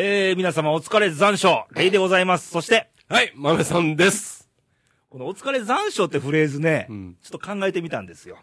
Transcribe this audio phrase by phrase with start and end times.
[0.00, 2.50] えー、皆様お疲れ残暑、レイでございます。
[2.50, 4.48] そして、はい、豆さんです。
[5.10, 8.38] このお疲れ残暑ってフレーズね、うんちょっと考えてみたんですよ。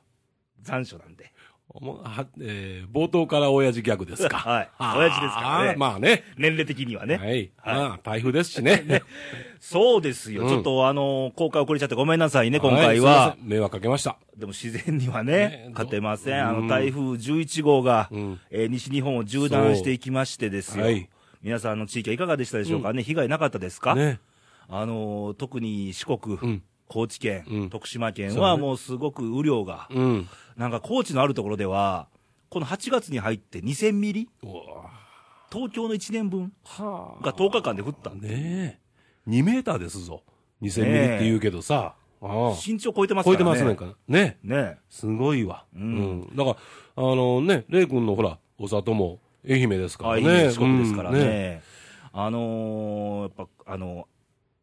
[0.64, 1.32] 残暑なんで。
[1.80, 4.36] もうはえー冒頭から親父ギャグですか。
[4.46, 6.26] はい親父ですからねまあね。
[6.38, 7.16] 年齢的にはね。
[7.16, 7.30] はい。
[7.30, 9.02] はいまあ、台風ですしね。
[9.62, 10.44] そうですよ。
[10.44, 13.36] うんちょっとあの、公開遅れちゃってごめんなさいね、今回ははま。
[13.38, 14.18] せん迷惑かけました。
[14.36, 20.84] でも自然にはねね、勝てませんあの、台風11号が、うんえー西日本を縦断していきましてですよ。
[20.84, 21.08] はい
[21.46, 22.92] 皆さんの地域はいかがでしたでしょうか？
[22.92, 24.20] ね、被害なかったですか、ね。
[24.68, 26.64] あのー特に四国、うん。
[26.88, 30.28] 高知県、うん徳島県はもうすごく雨量が、うん。
[30.58, 32.08] なんか高知のあるところでは、
[32.50, 34.30] この8月に入って2000ミリ、
[35.52, 38.80] 東京の1年分はが10日間で降ったんで、ね
[39.28, 39.30] え。
[39.30, 40.24] 2メーターですぞ。
[40.64, 41.94] 2000ミリって言うけどさ。
[42.66, 43.38] 身長超えてます超からね。
[43.38, 43.94] えてますねんから。
[44.08, 44.40] ね。
[44.42, 45.66] ねすごいわ。
[45.76, 46.36] ううんん。
[46.36, 46.58] だか
[46.98, 50.52] ら、あのね、レイ君のほら、お里も愛媛ですからね。
[50.52, 51.62] 四国ですからね。
[51.64, 51.76] うん
[52.18, 54.08] あのーやっぱ、あの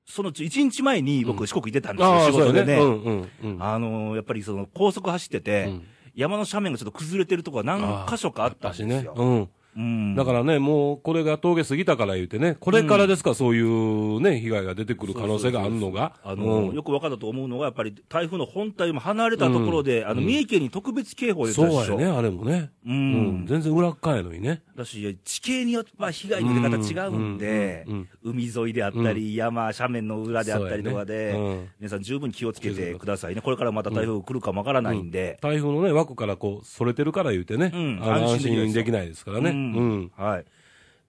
[0.06, 2.77] そのうち1日前に僕四国行ってたんですよ、ああ、仕事でね。
[2.77, 3.62] そうやうんうんうん。
[3.62, 5.83] あのーやっぱりその高速走ってて、うん
[6.14, 9.14] 山の斜面がちょっと崩れてるとこが何箇所かあったんですよ。
[9.16, 9.48] うん。
[9.76, 16.14] うんだからね、もうこれが峠過ぎたから言うてね、これからですか、そういうね、被害が出てくる可能性があるのが。
[16.22, 21.52] あの、うんよく分かったと思うのが、やっぱり台風の本体も離れたところで、あの、うん三重県に特別警報で。
[21.52, 22.70] そうやね、あれもね。
[22.86, 23.46] ううんん。
[23.46, 24.62] 全然裏っかやのにね。
[24.76, 33.40] だし、地形によっては被害の出方違うんで、うんうん海沿いであったり、山、斜面の裏であったりとかで、ねうん皆さん十分気をつけてくださいね。
[33.40, 35.38] これからまた台風来るかもわからないんで。
[35.40, 39.50] 台風のね、枠からこう、それてるから言うてね、うんあの安心できないですからね。
[39.74, 40.00] ううん。
[40.02, 40.12] ん。
[40.16, 40.44] はい。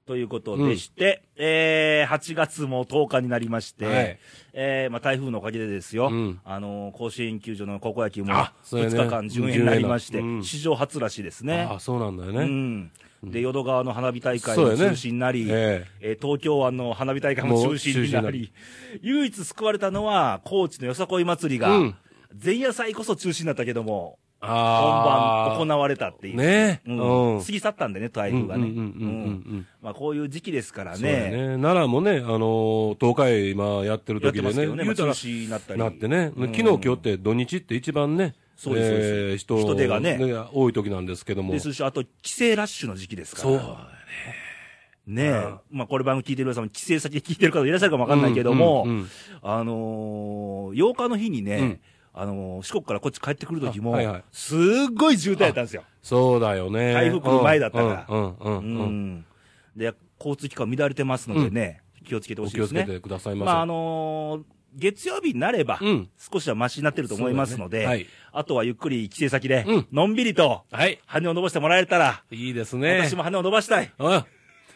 [0.06, 4.20] ということでして、えー、8月も10日になりまして、はい。
[4.52, 6.40] えー、まあ台風のおかげでですよ、うん。
[6.44, 10.44] あの甲子園球場の高校野球もあそうや2ね日間順延になりまして、うん。
[10.44, 11.68] 史上初らしいですね。
[11.70, 12.46] ああ、そうなんだようね。
[12.46, 12.92] ん。
[13.24, 16.18] で、淀川の花火大会も中止になり、ええ。
[16.20, 18.52] ー東京湾の花火大会も中止になり、
[19.02, 21.96] 唯一救われたのは、高知のよさこい祭りが、うん。
[22.44, 25.66] 前夜祭こそ中止になったけども、本。
[25.68, 26.38] 番行われたっていう。
[26.38, 26.90] ねえ。
[26.90, 27.36] うん。
[27.36, 27.44] うん。
[27.44, 28.64] 過ぎ去ったんでね、台風がね。
[28.64, 31.32] うんまあ、こういう時期ですからね。
[31.32, 31.32] ね。
[31.58, 35.80] 奈良もね、あのー、東海今やってる時でね、ね、言うたら、なったり。
[35.80, 40.20] なってね、うん昨日今日って土日って一番ね、そうですそうですえー人人手がね
[40.54, 41.54] 多い時なんですけども。
[41.54, 43.44] ですし、あと、帰省ラッシュの時期ですから。
[43.44, 43.66] そうやね。
[45.06, 45.60] ねえうん。
[45.72, 49.10] まあ、これ番組聞いてる皆さんも帰省先で聞いてる方いらっしゃるかもわかんないけども、うんうんうん
[49.42, 51.80] あのー、8日の日にね、うん
[52.14, 54.60] あのー四国からこっち帰ってくる時も、あはいはいすっ
[54.96, 55.84] ごい渋滞やったんですよ。
[56.02, 56.94] そうだよね。
[56.94, 59.26] 台風来る前だったからうんうんうん。
[59.76, 62.82] で、交通機関乱れてますのでね、気をつけてほおしいですね。
[62.82, 63.46] 気をつけてくださいませ。
[63.46, 64.44] まあ、あのー
[64.76, 71.00] 月曜日になれば、うん少しはマシになってると思いますので、そうだねはいあとはゆっくり帰省先で、うんのんびりと、はい。
[71.06, 73.00] 羽を伸ばしてもらえたら、いいですね。
[73.08, 73.92] 私も羽を伸ばしたい。
[74.00, 74.24] うん。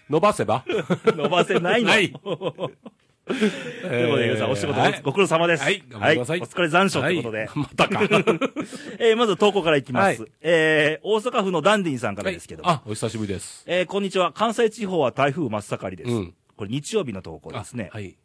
[0.10, 0.64] 伸ばせば？
[1.06, 1.90] 伸ばせないの。
[1.90, 2.14] はい
[3.28, 5.64] ということで、皆さんお仕事はいご苦労様です。
[5.64, 7.40] はい頑張ってくださいお疲れ残暑ということで。
[7.40, 8.00] はいまたか。
[9.00, 10.22] えーまず投稿からいきます。
[10.22, 13.64] はいえー大阪府のダンディンさんからですけども、あ、お久しぶりです。
[13.68, 14.32] えーこんにちは。
[14.32, 16.12] 関西地方は台風真っ盛りです。
[16.12, 17.98] うんこれ日曜日の投稿ですねあ。
[17.98, 18.16] はい。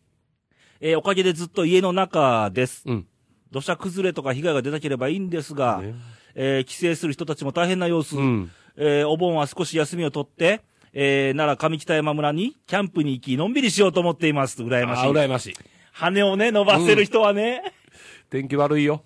[0.81, 2.85] えーおかげでずっと家の中です。
[2.87, 3.07] うん。
[3.51, 5.95] 土砂崩れとか被害が出なければいいんですが、ね
[6.35, 8.17] えー帰省する人たちも大変な様子。
[8.17, 8.51] うん。
[8.77, 10.61] えーお盆は少し休みを取って、
[10.95, 14.63] えー奈良上北山村にキャンプに行き、のんびりしようと思っています。
[14.63, 15.11] 羨ましあ、い。
[15.11, 15.55] 羨ましい。
[15.93, 17.63] 羽をね、伸ばせる人はね、
[18.31, 19.05] 天気悪いよ。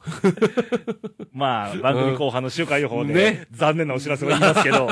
[1.32, 4.88] まあ、番組後半の週間予報で、ね残念なお知らせを言いますけど、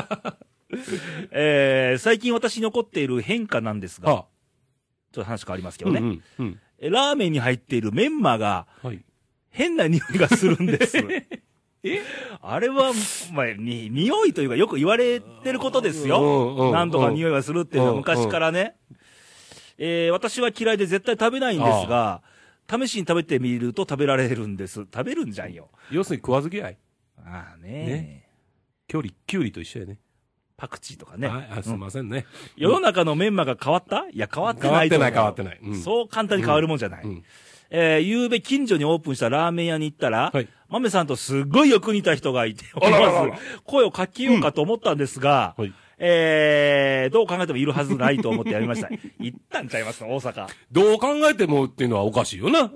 [1.30, 4.26] えー最近私に起こっている変化なんですが、ちょあ、っ
[5.12, 6.22] と話変わりますけどね、うんうん。
[6.38, 6.60] うん。
[6.78, 9.04] えラーメンに入っているメンマがはい。
[9.50, 10.96] 変な匂いがするんです。
[12.40, 12.92] あれは、
[13.32, 16.54] まあ、に、匂いというかよく言われてることですうんよ。
[16.56, 18.76] うん何度か匂いがするっていうのはうん昔からね。
[19.76, 22.22] えー私は嫌いで絶対食べないんですが、
[22.70, 24.80] 試しに食べてみると食べられるんです。
[24.92, 25.68] 食べるんじゃんよ。
[25.90, 26.78] 要するに食わず嫌い。
[27.18, 28.28] ああねね
[28.88, 29.98] 距離、キュウリと一緒やね。
[30.56, 31.26] パクチーとかね。
[31.28, 31.48] はい。
[31.58, 32.26] あすみませんね。
[32.56, 34.06] 世の中のメンマが変わった？
[34.10, 37.04] いや、変わってない変わってない変わってないうんそう簡単に変わるもんじゃない。
[37.04, 37.24] うん。
[37.70, 45.72] えー、ゆうべ近所にオープンしたラーメン屋に行ったら、はい豆さんとすっごいよく似た人がいて、思あららららわず声をかけようかと思ったんですが、はい。
[45.98, 48.88] えー、どう考えてもいるはずないと思ってやりました。
[49.20, 50.48] 行ったんちゃいますか、大阪。
[50.72, 52.72] どう考えてもっていうのはおかしいよな。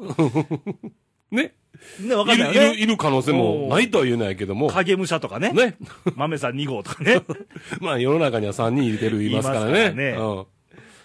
[1.32, 1.54] ね。
[1.98, 2.80] ね、わかいる、いる、んないよね。
[2.82, 4.68] いる可能性もないとは言えないけども。
[4.70, 5.50] 影武者とかね。
[5.50, 5.76] ね。
[6.14, 7.20] 豆さん2号とかね。
[7.80, 9.68] まあ世の中には3人いてる言いますからね。
[9.68, 10.46] いますからねうん。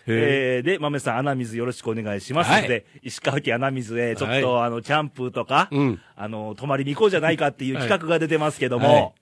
[0.08, 2.52] へえー、で、豆さん、穴水よろしくお願いします。
[2.52, 2.86] ので、はい。
[3.04, 6.00] 石川県穴水へ、ちょっと、あの、キャンプとか、うん。
[6.16, 9.14] あの、泊まりに行こうじゃないかっていう企画が出てますけども、はい。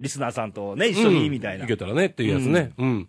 [0.00, 1.64] リスナーさんとね、一緒に、みたいな。
[1.64, 2.72] いけたらねっていうやつね。
[2.78, 3.08] うん。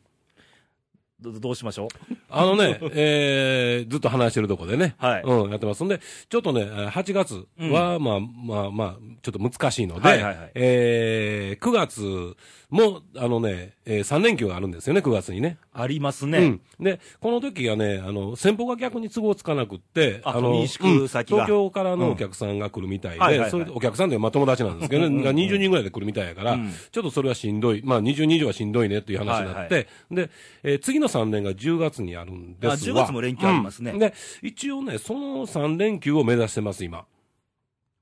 [1.22, 1.88] どどうしましょう？
[2.30, 5.24] あのね、 えー、ずっと話してるとこでね、はい。
[5.24, 5.84] うん、やってます。
[5.84, 6.00] んで、
[6.30, 10.52] ちょっとね、えー8月は、まあまあまあ、ちょっと難しいので、はいはいはい。
[10.56, 12.36] えー、9月
[12.76, 15.58] も、あのね、えー、3連休があるんですよね、9月にね。
[15.74, 16.38] ありますね。
[16.38, 16.62] うん。。
[16.80, 20.68] で、この時がね、あの、先方が逆に都合つかなくって、あの、うん。
[20.68, 23.52] 東京からのお客さんが来るみたいで、はいはいはい。
[23.52, 26.72] そういうお客さんでまあ友達なんですけどね、が20人ぐらいで来るみたいやから、うん。
[26.92, 30.30] ちょっとそれはしんどい、まあ20人以上はしんどいねっていう話になって、はいで、
[30.64, 32.74] えー次の3連が10月にあるんですわ。
[32.74, 33.92] あ10月も連休ありますね。
[33.92, 34.00] うん。
[34.00, 37.06] で、一応ね、その3連休を目指してます、今。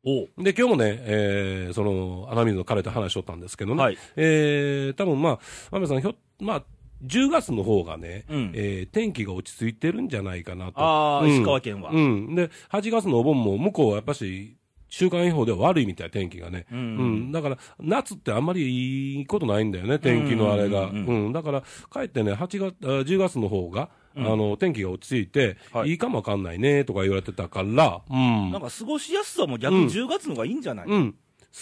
[0.06, 5.40] おで、今日もね、えーその、穴水の彼と話しとったんですけどね、はいえー多分まあ、
[5.72, 6.64] まめさん、ひょ、まあ、
[7.06, 10.80] 10月の方がね、うんえー天気が落ち着いてるんじゃないかなと。
[10.82, 11.92] ああ、うん石川県は。
[11.92, 12.36] うん。
[12.36, 14.58] で、8月のお盆も向こうはやっぱし、
[14.90, 16.66] 週間予報では悪いみたい、天気がね。
[16.72, 17.32] ううんん。
[17.32, 20.88] だから、夏ってあんまりいいことないんだよね、天気のあれが。
[20.88, 21.34] うんうん。
[21.34, 28.52] だから、かえってね、8月、あ10月の方が、あの、天気が落ち着いて、はいいいかもわかんないね、とか言われてたから、うん。
[28.52, 31.16] なんか過ごしやすさも逆うんに10月の方がいいんじゃない、うん。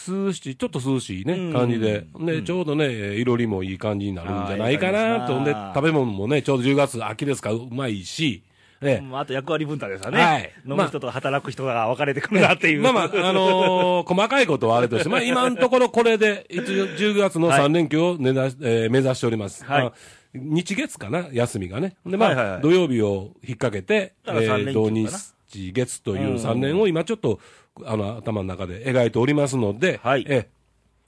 [0.08, 2.06] 涼しい、ちょっと涼しいね、うん感じで。
[2.20, 5.40] で、うんちょうどね、えーいろりもいい感じになるんじゃないかなと。
[5.40, 8.44] んで食べ物もね、ちょうど10月、秋ですから、うまいし、
[8.82, 9.02] ね。
[9.04, 10.22] うんあと役割分担ですよね。
[10.22, 12.82] はい飲む人と働く人が分かれてくるなっていう。
[12.82, 19.64] まあまあ、あのー細かいことはあれとして、まあ今のところこれで、一応10月の3連休を目指し,、えー目指しております。
[19.66, 19.94] はいまあ
[20.34, 21.98] 日月かな、休みがね。
[22.06, 27.42] で、まあ、はいはいはい土曜日を引っ掛けて、だから三連休かな土日月という3年を今ちょっと、
[27.84, 30.46] あの、頭の中で描いておりますので、はいえー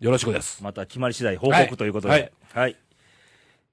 [0.04, 0.62] よろしくです。
[0.62, 2.34] また決まり次第報告ということで。
[2.54, 2.76] ははいい。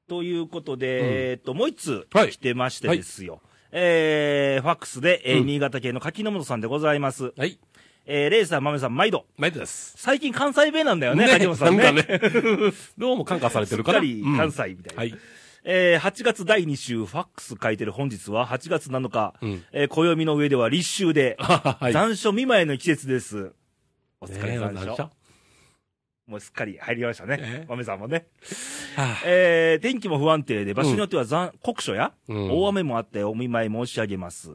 [0.08, 3.40] ということで、えーっと、もう一通はい来てましてですよ。
[3.72, 7.32] えー、ファックスで、えーうん新潟県の柿の本さんでございます。
[7.36, 7.58] はい。
[8.06, 9.26] えー、レイさん、豆さん、毎度。
[9.36, 9.94] 毎度です。
[9.96, 11.84] 最近関西弁なんだよね、柿本さんね。
[11.84, 12.20] なんかね、
[12.98, 13.92] どうも感化されてるか。
[13.92, 15.00] すっからり関西みたいな。
[15.00, 15.14] はい。
[15.62, 21.92] えー、8月第2週、ファックス書いてる本日は、8月7日、うんえー暦の上では立秋で、 はい。
[21.92, 23.52] 残暑見舞いの季節です。
[24.20, 24.84] お疲れねえ残暑。
[24.86, 25.10] 残暑
[26.30, 27.66] もうすっかり入りましたねえ？
[27.68, 28.26] 豆さんもね。
[28.96, 34.50] はあえー、天気も不安定で、場所によっては残、酷暑や、うん大雨もあってお見舞い申し上げます。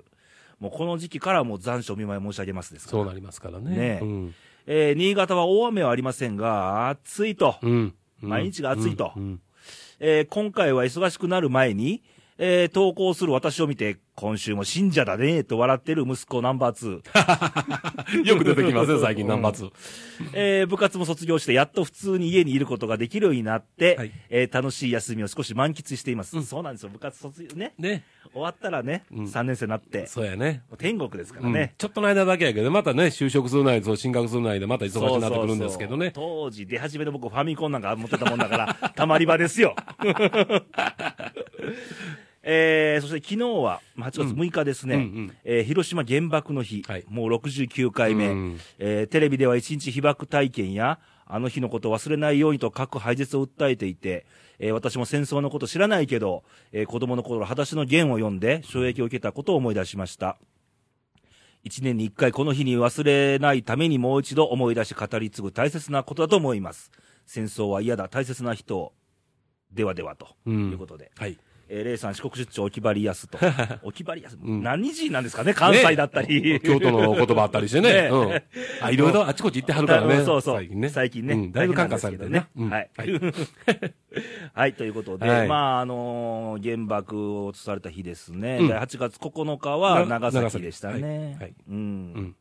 [0.59, 3.69] もうこの時期からもう残暑お見舞い申し上げますですからそうなりますからね。
[3.71, 4.35] ねえうん。
[4.67, 7.55] えー、新潟は大雨はありませんが、暑いと。
[7.61, 7.93] うん。
[8.21, 9.11] 毎日が暑いと
[9.99, 12.01] えー今回は忙しくなる前に、
[12.37, 18.23] えー投稿する私を見て、今週も信者だねと笑ってる息子ナンバー2。
[18.27, 19.71] よく出てきますよ、最近、ナンバー2。
[20.33, 26.43] えー部活も卒業して、やっと普通に家にいることができるようになって、はいえー楽しい休みを少し満喫しています。
[26.43, 27.73] そうなんですよ、部活卒業ね。
[27.77, 28.03] ね。
[28.33, 30.63] 終わったらね、うん3年生になって、そうやね。
[30.77, 31.73] 天国ですからうんね。
[31.77, 36.11] ちょっとの間だけやけど、またね、就職するないと、進学するないで、また忙しくなってくるんですけどね。
[36.13, 39.75] そうそうそう当時出始めの僕ファミコンなんか持ってたもんだから、 たまり場ですよ。
[42.47, 45.31] えー、そして昨日は、まあ8月6日ですね、うんうん。
[45.43, 47.03] えー広島原爆の日、はい。
[47.09, 54.27] もう69回目、うんえーテレビでは一日被爆体験や、あの日のことを忘れないようにと核廃絶を訴えていて、
[54.59, 60.37] えー私も戦争のこと知らないけど、えー子供の頃、裸足の弦を読んで衝撃を受けたことを思い出しました。
[61.63, 66.91] 一年に一回この日に忘れないためにもう一度思い出し語り継ぐ大切なことだと思います。
[67.25, 68.93] 戦争は嫌だ、大切な人を。
[69.73, 70.27] ではではと。
[70.45, 70.69] うん。
[70.69, 71.09] いうことで。
[71.17, 71.39] はい。
[71.67, 73.37] えー、レイさん、四国出張、おきばりやすと。
[73.83, 75.53] おきばりやす、ん何時なんですかね？
[75.53, 76.41] 関西だったり。
[76.41, 77.89] ね京都の言葉あったりしてね。
[78.03, 78.41] ねうん。
[78.81, 80.23] あ、いろいろあちこち行ってはるからね。
[80.23, 80.55] そうそう。
[80.57, 80.89] 最近ね。
[80.89, 81.33] 最近ね。
[81.33, 82.47] うんだいぶ感化されてるね。
[82.69, 82.89] はい。
[84.53, 88.59] はい、ということで、はいまあ、あのー原爆を落とされた日ですね。
[88.61, 91.35] うんで8月9日はな長崎でしたね。
[91.39, 92.35] はいはいうん。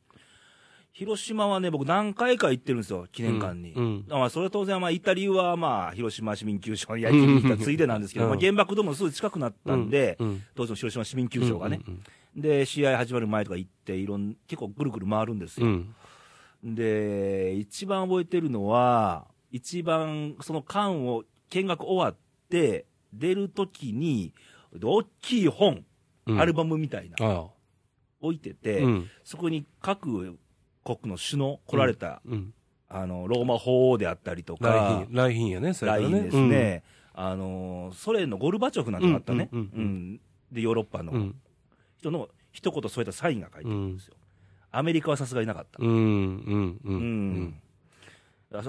[0.97, 3.73] うん広島はね、僕何回か行ってるんですよ、記念館に。
[3.73, 10.17] うんうんまあ、それは当然、まあ、行った理由は、まあ、広島市民球場にに行ったついでなんですけど、うんまあ、原爆ドームのすぐ近くなったんで、
[10.55, 12.03] 当時の広島市民球場がね、うん
[12.37, 15.67] で、試合始まる前とか行って、いろん、結構ぐるぐる回るんですよ。
[15.67, 15.95] うん。
[16.65, 22.17] で、一番覚えてるのは、一番その館を見学終わっ
[22.49, 24.33] て、出るときに、
[24.83, 25.85] 大きい本、
[26.27, 27.47] うんアルバムみたいな、あ
[28.21, 28.65] 置いてあ。
[28.65, 29.11] て、うん。
[29.23, 30.39] そこに各
[30.85, 32.55] 国の首脳来られた、うん。
[32.88, 39.49] あの、ローマ法王であったりと来か、賓、来賓やね、それですね、あの、ソ連のゴルバチョフなんてあったね、
[40.53, 41.33] で、ヨーロッパの。
[41.99, 44.14] 人の一言添えたサインが書いてあるんですよ。
[44.71, 45.79] アメリカはさすがになかった。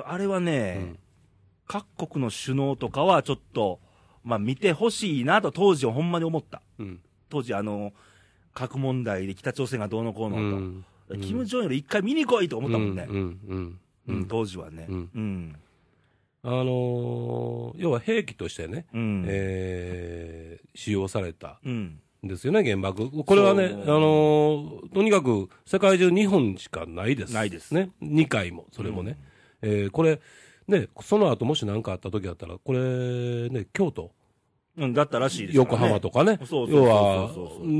[0.07, 0.99] あれはね、うん
[1.67, 3.79] 各国の首脳とかはちょっと、
[4.23, 6.61] まあ見てほしいなと当時はほんまに思った。
[6.79, 6.99] うん。
[7.29, 7.91] 当時あの、
[8.53, 10.41] 核問題で北朝鮮がどうのこうのと。
[10.41, 10.85] うん
[11.21, 13.07] キム・ジョンより一回見に来いと思ったもんね。
[13.09, 13.75] う
[14.11, 14.25] ん。
[14.27, 14.85] 当時はね。
[14.89, 15.55] うんうん
[16.47, 19.25] あのー要は兵器としてね、うん。
[19.27, 21.99] えー使用されたうん。
[22.23, 23.09] んですよね、原爆。
[23.23, 27.33] これはね、あのーとにかく世界中2本しかないです。
[27.33, 27.91] ないですね。
[28.01, 29.17] 2回も、それもね。
[29.61, 30.19] えーこれ、
[30.67, 34.11] ね、その後もし何かあった時だったら、これ、ね、京都、
[34.77, 35.55] うん、だったらしいですね。
[35.55, 37.29] 横浜とかね、そうそうそう要は、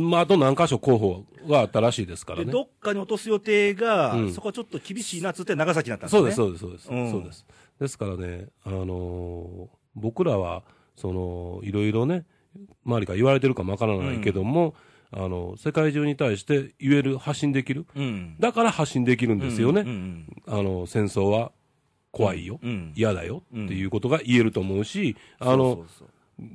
[0.10, 2.52] まあ、あと何箇所候補があったらしいですからで、ね。
[2.52, 6.32] どっかに落とす予定が、うんそこはちょっと厳しいなっつって長崎になったんですね。
[6.34, 7.08] そうです、そうです、そうです。
[7.08, 7.46] うんそうです。
[7.80, 10.64] ですからね、あのー僕らは、
[10.98, 12.25] その、いろいろね、
[12.86, 14.75] 周りから言われてるかもわからないけども、
[15.12, 17.86] あの、世界中に対して言える、発信できる。
[17.96, 18.36] うん。
[18.40, 19.82] だから発信できるんですよね。
[19.82, 21.52] うんうんあの、戦争は
[22.12, 22.60] 怖いよ。
[22.62, 26.08] うん嫌だよっていうことが言えると思うし、あの、そうそうそう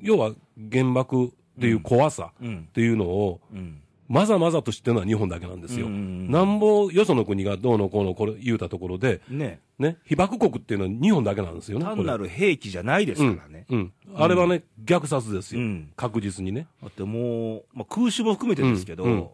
[0.02, 0.32] 要は
[0.70, 1.28] 原爆っ
[1.60, 3.80] ていう怖さうんっていうのを、うん。
[4.08, 5.86] まざまざと知ってるのは日本だけなんですよ。
[5.86, 9.60] うんうんうんなんぼよその国がどうのこうのこれ言うたところで、ね。
[9.78, 11.84] ね、被爆国っていうのは日本だけなんですよね。
[11.84, 13.66] 単なるる兵器じゃないですからね。
[13.70, 13.92] うん。
[14.14, 15.60] あれはね、虐殺ですよ。
[15.60, 16.66] うん確実にね。
[16.82, 19.28] だってもう、まあ、空襲も含めてですけど、うんうん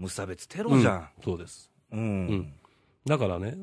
[0.00, 1.08] 無差別テロじゃん。
[1.22, 1.70] そうです。
[1.92, 2.26] うん。
[2.30, 2.52] ん
[3.04, 3.54] だからね、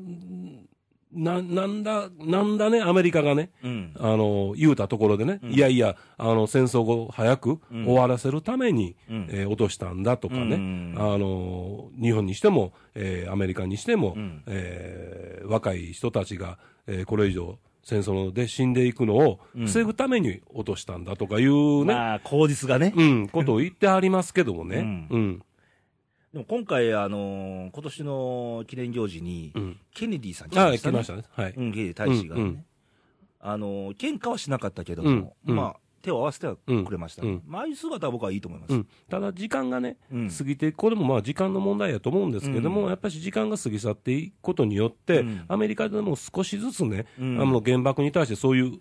[1.12, 3.92] な、なんだ、なんだね、アメリカがね、うん。
[3.98, 9.28] あの、言うたところでね、いやいや、あの、戦争を早く終わらせるために、うん。
[9.30, 10.94] えー落としたんだとかね、うん。
[10.98, 14.42] あの、日本にしても、えーアメリカにしても、ん。
[14.46, 22.92] えー若い人たちが、えーこれ以上、戦争で死んでいくのを防ぐために落としたんだとかいうね、まあ、口実がね。
[22.94, 25.42] うん、ことを言ってありますけどもね、ううん、
[26.38, 29.80] でも今回、あのー今年の記念行事に、うん。
[29.92, 30.94] ケネディさん来ましたね。
[30.94, 31.24] 来ましたね。
[31.32, 31.54] はい。
[31.56, 32.42] うん、ケネディ大使がね。
[32.42, 32.64] うんうん
[33.40, 37.22] あのー喧嘩はしなかったけども、うんうんまあ、手を合わせてはくれました。
[37.22, 38.72] うんまあああいう姿は僕はいいと思います。
[38.72, 48.78] うん、ただ、時間がね、うん過ぎて、これもまあ時間の問題やと思うんですけども、うんやっぱり時間が過ぎ去っていくことによって、うんアメリカでも少しずつね、うんあの原爆に対してそういう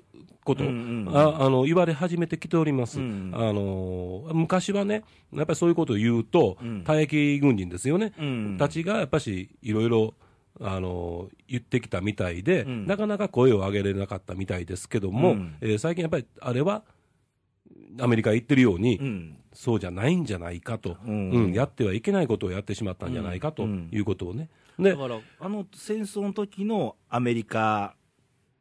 [0.48, 6.84] こと、うんうんああの言われ始めてきております、うんあの昔はね、やっぱりそういうことを言うと、うん。
[6.86, 10.14] 退役軍人ですよね、うんたちがやっぱしいろいろ
[10.60, 12.88] あの言ってきたみたいで、うん。
[12.88, 15.56] なかなか声を上げれなかったみたいですけども、うん。
[15.62, 16.84] えー最近やっぱりあれは、
[18.00, 19.38] アメリカ言ってるように、うん。
[19.54, 21.52] そうじゃないんじゃないかと、ううん。
[21.52, 23.90] んやってはいけないことをやってしまったんじゃないかとうん。
[23.92, 24.50] いうことをね。
[24.80, 27.96] でだ、から、あの戦争の時のアメリカ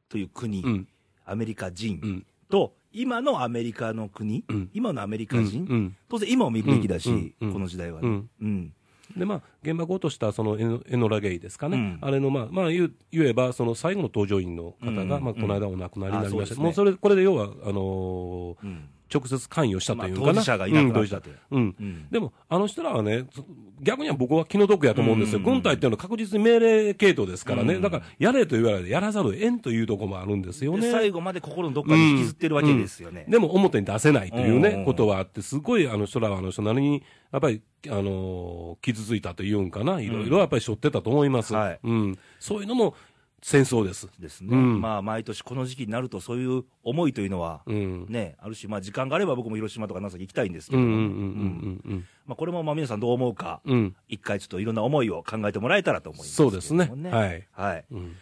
[0.09, 0.89] という国、うん、
[1.27, 4.71] アメリカ人うん、と、今のアメリカの国、うん。
[4.73, 5.97] 今のアメリカうん、人、うん。
[6.09, 8.09] 当然今を見るべきだし、この時代はね。
[8.09, 8.31] うん。
[8.41, 8.73] うん。
[9.17, 11.99] で、まあ、原爆を落としたそのエノエノラ・ゲイですかね、うん。
[12.01, 15.09] あれの、まあ、まあ言う、言えば、その最後の搭乗員の方が、うん。
[15.09, 16.37] まあ、この間お亡くなりになりました。
[16.37, 16.65] うですね。
[16.65, 20.35] もうそれ、これで要は、あのーうん直接関与したとまあいうのかな。
[20.35, 21.37] 当事者がいなくなったという。
[21.53, 23.45] うん、うんうんでも、あの人らはね、そ
[23.81, 30.81] 逆には僕は気の毒やと思うんですよ、うん軍隊っていうのは確実に命令系統ですからね、うんだから、やれと言われて、やらざるを得んというところもあるんですよね。
[30.81, 33.27] で最後まで心のどっかに引きずってるわけですよね。
[33.29, 41.55] でも表に出せないというね、うんことはあって、すごいあの人らはあの人なりに、やっぱり、あのー傷ついたというんかな、いろいろやっぱり背負ってたと思います。
[41.55, 42.19] はいうん。
[42.39, 42.95] そういうのも
[43.43, 44.09] 戦争です。
[44.19, 44.49] ですね。
[44.53, 48.07] うんまあ、毎年この時期になると、そういう思いというのは、うん。
[48.09, 53.77] ね、あるし、まあ、時間があれば僕も広島とか長崎行きたいんですけども、これもまあ皆さんどう思うか、うん。
[53.77, 53.97] うん。
[54.09, 56.91] 一回ちょっといろんな思いを考えてもらえたらと思いますけそうですね。
[57.11, 57.47] はい。
[57.53, 57.85] はい。
[57.91, 58.17] うん。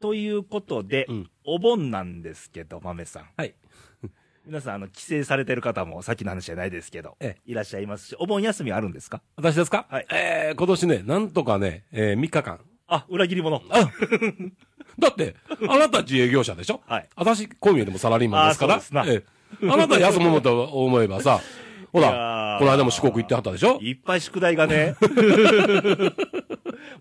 [0.00, 3.24] ということで、うんお盆なんですけど、豆さん。
[3.36, 3.54] はい。
[4.46, 9.20] 皆さん、あの、帰省されてる方も、さっきの話じゃないですけど、えいらっしゃいますし、お盆休みあるんですか？
[9.36, 9.86] 私ですか？
[9.90, 12.60] はいえー、今年ね、なんとかね、えー、3日間。
[12.90, 13.62] あ、裏切り者。
[13.70, 13.90] あ。
[14.98, 15.34] だって、
[15.68, 16.80] あなた自営業者でしょ？
[16.86, 17.08] はい。
[17.16, 18.74] 私、こう見えてもサラリーマンですから。
[18.74, 19.24] あそうです
[19.62, 19.70] ええ。
[19.70, 21.40] あなた休むのと思えばさ、
[21.92, 23.78] ほら、ーこの間も四国行ってはったでしょ？
[23.80, 24.94] いっぱい宿題がね、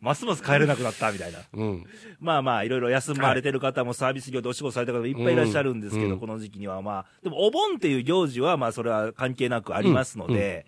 [0.02, 1.40] ますます帰れなくなったみたいな。
[1.54, 1.86] うん。
[2.20, 6.20] まあまあ、いろいろ休まれてる方もサービス業でお仕事された方もいっぱいいらっしゃるんですけど、うん。
[6.20, 6.82] この時期には。
[6.82, 10.66] まあ、でもお盆っていう行事はまあそれは関係なくありますので、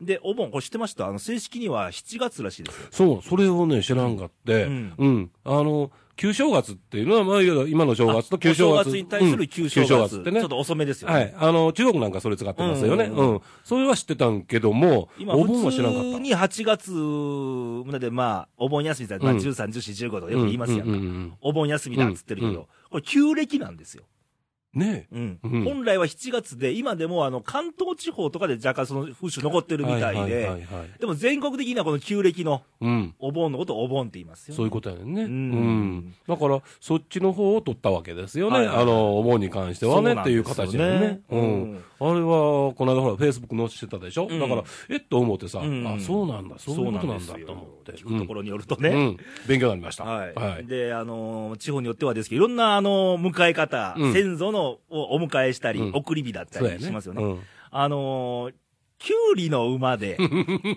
[0.00, 2.88] で、お盆、これ知ってましたあの、正式には7月らしいですよ。
[2.90, 5.30] そう、それをね、知らんかって、ううんん。
[5.44, 8.80] あの、旧正月っていうのは、まあ、今の正月と旧正月。
[8.80, 10.48] お正月に対する旧正月,、うんってねちょっ。
[10.50, 11.14] と遅めですよね。
[11.14, 11.34] はい。
[11.36, 13.04] あの、中国なんかそれ使ってますよね。
[13.06, 16.08] ううんん、それは知ってたんけども、今、お盆は知らんかった。
[16.10, 21.36] 普通に8月まで、まあ、お盆休みだまあ、うん13、14、15とかよく言いますやんか。
[21.40, 24.02] お盆休みだっつってるけど、うんこれ旧暦なんですよ。
[24.72, 33.14] ねうんうん本来は7月で、今でもあの関東地方とかで若干その風習残ってるみたいはいはいで、はいはいでも全国的にはこの旧暦のうん。
[33.18, 34.56] お盆のことをお盆って言いますよ、ね。
[34.56, 35.22] そういうことやねんね。
[35.24, 36.14] ううんん。
[36.26, 38.56] だから、そっちの方を取ったわけですよね。
[38.58, 41.20] はいはいはいあの、お盆に関してはね、っていう形でね。
[41.30, 41.84] ううんん。
[42.00, 44.26] あれは、この間ほら、フェイスブック載せてたでしょ？
[44.30, 47.92] うんだから、えっと思ってさ、うんあ、そうなんだ、そういうことなんだと思って。
[47.92, 48.88] 聞くところによるとね。
[48.88, 49.16] うんうん。
[49.46, 50.04] 勉強になりました。
[50.04, 50.34] はい。
[50.34, 50.66] はい。
[50.66, 56.60] で、あのー地方によってはですけど、いろんな、あのー迎え方、うん先祖のをお迎えしたり、うん送り火だった。
[56.60, 57.22] りしますよね。
[57.22, 57.40] うん
[57.72, 58.54] あのー
[59.00, 60.28] キュウリの馬で、もう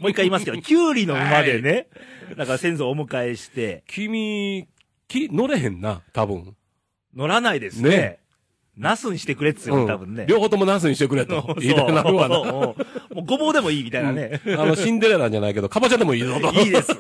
[0.10, 1.88] 一回言いますけど、 キュウリの馬でね、
[2.38, 4.66] なんか先祖をお迎えして、君、
[5.10, 6.56] き、乗れへんな、多分。
[7.14, 7.90] 乗らないですね。
[7.90, 8.20] ね
[8.78, 10.26] ナスにしてくれっつよ、うん多分ね。
[10.28, 11.54] 両方ともナスにしてくれと。
[11.60, 12.36] 言いたくなるわな。
[12.44, 12.76] そ
[13.12, 14.42] うもうごぼうでもいいみたいなね。
[14.46, 16.52] あの、シンデレラじゃないけど、カボチャでもいいぞと。
[16.54, 16.92] いいです。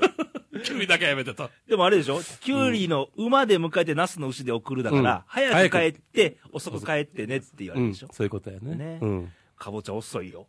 [0.65, 1.50] 君だけはやめてと。
[1.67, 2.20] でもあれでしょ？
[2.41, 8.75] キュウリの馬で迎えてナスの牛で送るだから、うん早く帰って、遅く帰ってねって言われうん、るでしょ、そういうことやね。
[8.75, 9.32] ねうん。
[9.58, 10.48] かぼちゃ遅いよ。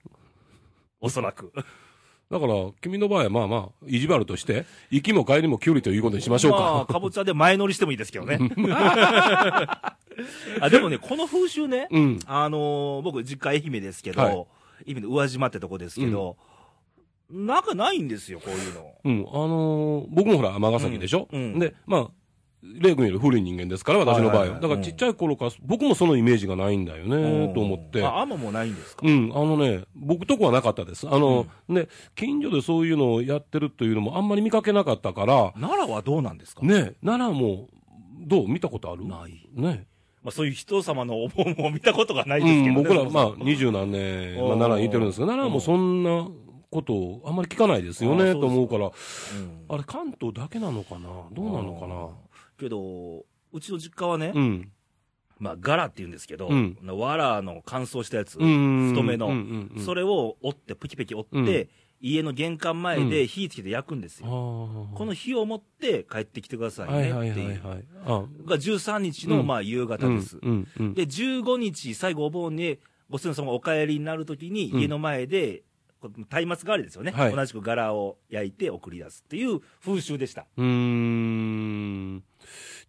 [1.01, 1.53] おそらく。
[2.31, 6.93] だから、君の場合はまあまあ、意地悪として、行きも帰りもキュウリということにしましょうまかあ、。
[6.93, 8.39] かぼちゃで前乗りしてもいいですけどね。
[10.61, 12.19] あでもね、この風習ね、うん。
[12.27, 14.47] あのー僕、実家愛媛ですけど、はい
[14.89, 16.37] 愛媛の宇和島ってとこですけど、
[17.31, 18.93] なんかないんですよ、こういうの。
[19.05, 19.27] うん。
[19.33, 22.09] あのー僕もほら、尼崎でしょ、うんうんで、まあ、
[22.63, 24.33] レイ君より古い人間ですから、私の場合は。
[24.33, 28.03] はいはいはいだからちっちゃい頃から、僕もそのイメージがないんだよね、と思って。
[28.03, 31.07] あ、あんまもうないんですか、うん、あのね、僕とこはなかったです。
[31.09, 36.65] あの、ね、近所でそういうのをやってるというのもあんまり見かけなかったから、奈良はどうなんですか？
[36.65, 37.69] ね、奈良も、
[38.21, 38.49] どう？
[38.49, 39.07] 見たことある？
[39.07, 39.47] ない。
[39.55, 39.87] ね。
[40.23, 42.83] まあ、そういう人様のお盆も見たことがなうん、いですけどね。
[42.83, 46.27] 僕ら、まあ、二十何年、まあ、奈良にいてるんですけど、奈良もそんな
[46.75, 48.91] ことをあんまり聞かないですよね、と思うから、
[49.69, 51.09] あれ、関東だけなのかな？
[51.33, 52.09] どうなのかな？
[52.59, 54.73] けど、うちの実家はね、うん。
[55.39, 56.77] まあ、ガラって言うんですけど、うん。
[56.83, 58.89] わらの乾燥したやつ、うん。
[58.91, 59.31] 太めの。
[59.85, 61.69] それを折って、プキプキ折って、
[62.01, 64.89] 家の玄関前で火つけて焼くんですあよ。
[64.93, 64.97] ー。
[64.97, 67.61] この火を持って帰ってきてくださいはいねっていう。。
[68.05, 68.25] あ。
[68.47, 69.47] が13日のうん。
[69.47, 70.41] まあ夕方です。
[70.41, 72.79] で、15日、最後お盆に、
[73.11, 74.81] ご先祖様がお帰りになるときに、うん。
[74.81, 75.63] 家の前で、
[76.05, 77.35] 松明代わりですよね、はい。
[77.35, 80.47] 同じく柄を焼いて送り出すっていう風習でした。
[80.57, 82.23] うーん。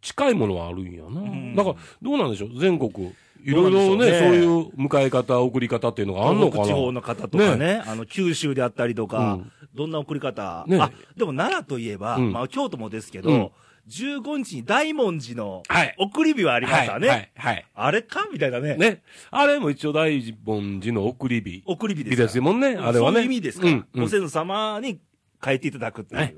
[0.02, 1.22] 近いものはあるんやな。
[1.22, 1.56] ん。
[1.56, 2.60] だから、どうなんでしょう。
[2.60, 3.14] 全国。
[3.44, 4.20] いろいろね、ね。
[4.20, 6.66] そういう迎え方、送り方っていうのがあんのかな。
[6.66, 9.52] 地方の方とかね、あの、九州であったりとか、うん。
[9.74, 10.80] どんな送り方、ね。
[10.80, 12.34] あ、でも奈良といえば、うん。
[12.34, 13.52] まあ京都もですけど、うん
[13.88, 17.08] 15日に大文字のはい送り火はありましたね。
[17.08, 17.66] はい、はい。
[17.76, 18.28] あれか？
[18.32, 18.76] みたいなね。
[18.76, 19.04] ね。
[19.32, 21.62] あれも一応大文字の送り火。
[21.66, 23.18] 送り火ですですもんね、あれはね。
[23.18, 25.00] そういう意味ですから、うんうんご先祖様に
[25.42, 26.22] 帰っていただくっていう。
[26.22, 26.36] はい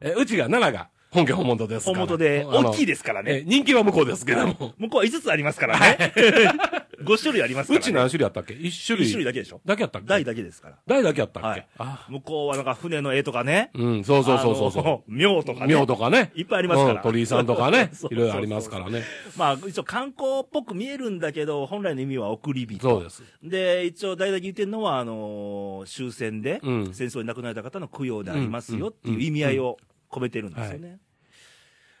[0.00, 1.98] えうちが奈良が本家本元ですから。
[1.98, 3.38] 本元で、大きいですからね。
[3.40, 4.74] え人気は向こうですけども。
[4.78, 6.12] 向こうは5つありますからね。
[7.02, 7.82] 5種類ありますから、ね。
[7.82, 8.54] うち何種類あったっけ？
[8.54, 9.06] 一種類。
[9.06, 9.60] 一種類だけでしょ。
[9.64, 10.08] だけやったっけ？
[10.08, 10.76] 台だけですから。
[10.86, 13.70] 大だけやったっけ、はいあ向こうはなんか船の絵とかね。
[13.74, 15.04] うん、そうそうそうそうそあの。
[15.06, 15.56] 妙とう。
[15.56, 15.74] かね。
[15.74, 16.32] 妙とかね。
[16.34, 18.14] いっぱいありますからうん鳥居さんとかねそう。
[18.14, 19.02] いろいろありますからね。
[19.36, 22.88] まあ、一応観光っぽく見えるんだけど、本来の意味は送り火と。
[22.90, 23.22] そうです。
[23.42, 29.76] で、一応、大々言ってるのは、あのー終戦で、うん戦争に亡くなられた方の供養でありますよっていう意味合いを
[30.10, 30.98] 込めてるんですよね。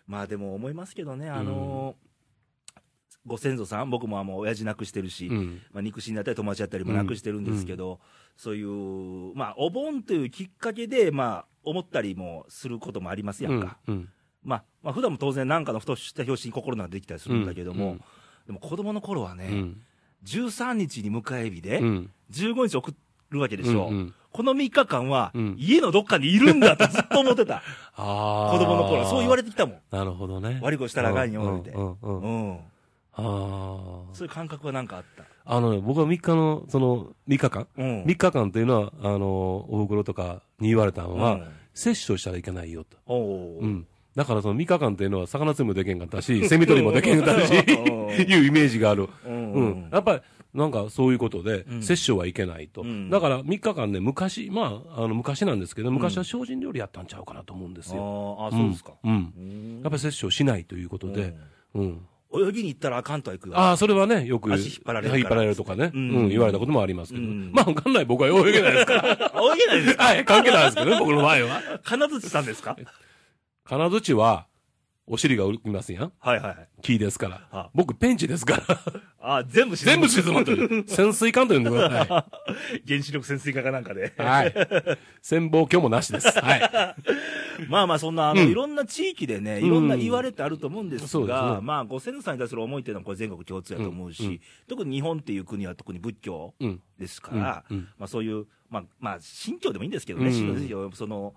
[0.06, 2.06] まあでも思いますけどね、あのー
[3.26, 5.60] ご先祖さん、僕もあの親父亡くしてるし、うん。
[5.72, 7.98] まあ、肉親だったり友達だったりも亡くしてるんですけど、
[8.36, 13.78] そういう、まあ、お盆というきっかけで、まあ、思ったりもすることもありますやんか。
[13.88, 14.08] うん。
[14.44, 18.00] まあ、まあ、普段も当然なんかのふとした拍子に心ができたりするんだけども、うん
[18.46, 19.82] でも子供の頃はね、うん。
[20.24, 22.10] 13日に迎え火で、うん。
[22.30, 22.92] 15日送
[23.36, 23.88] るわけでしょ。
[23.88, 27.62] うんうんこの3日間は、うん家のどっかにいるんだと ずっと思ってた。
[27.96, 28.50] ああ。
[28.52, 29.06] 子供の頃は。
[29.06, 29.78] そう言われれてきたもん。
[29.90, 30.58] なるほどね。
[30.62, 31.70] 悪いことしたらあかんよ、って。
[31.70, 32.56] うんうん。
[32.56, 32.58] あ
[33.14, 33.22] あ。
[34.12, 35.24] そういう感覚はなんかあった？
[35.46, 37.66] あのね、僕は3日の、その、3日間？
[37.78, 38.02] うん。
[38.04, 42.96] ?3 日間というのは、あの、お袋とかに言われたのは、うん摂取したらいけないよと。
[43.06, 43.86] おーうん。
[44.14, 47.60] だからその3日間っていうのは、魚釣りもできんかったし、セミ取りもできんかったし、う
[47.92, 47.96] ん
[48.32, 49.10] いうイメージがある。
[49.26, 49.88] ううんん。
[49.92, 50.20] やっぱり、
[50.56, 52.82] なんかそういうことで、うん摂取はいけないと。
[52.82, 58.36] うんだから3日間ね、昔、まあ、あの、昔なんですけど、昔は精進料理やったんちゃうかなと思うんですよ。
[58.40, 58.92] あーあ、そうですか。
[59.04, 59.80] うん。
[59.82, 61.34] やっぱり摂取をしないということで、
[61.74, 62.00] うん。
[62.34, 63.58] 泳ぎに行ったらあかんとは行くよ。
[63.58, 67.24] ああ、それはね、よく、足引っ張られる引っ張られるとかね、ううんん、言われたこともありますけど。
[67.24, 69.02] うんまあ、元来僕は泳げないですから。
[69.54, 70.04] 泳げないですか？
[70.04, 71.60] はい、関係ないですけどね、僕の場合は。
[71.84, 72.76] 金槌さんですか？
[73.64, 74.46] 金槌は、
[75.08, 76.12] お尻が浮きますやん。
[76.18, 76.68] はいはいはい。
[76.82, 77.48] 木ですから。
[77.52, 78.80] あ僕、ペンチですから。
[79.20, 80.84] あ、全部沈全部沈まってる。
[80.88, 82.26] 潜水艦と呼んでくださ
[82.86, 84.12] 原子力潜水艦かなんかで。
[84.18, 84.20] い。
[84.20, 84.54] はい。
[85.22, 86.26] 潜望鏡もなしです。
[86.40, 87.66] はい。
[87.68, 96.82] まあまあ、そんな、あの、うんいろんな地域でね、いろんな言われってあると思うんですそうですが、ねまあ、ご先祖さんに対する思いっていうのは、これ全国共通やと思うし、特に日本っていう国は特に仏教うん。
[96.98, 101.34] ですから、うんうんまあそういう、まあ、まあ、信教でもいいんですけどね、うん信教その、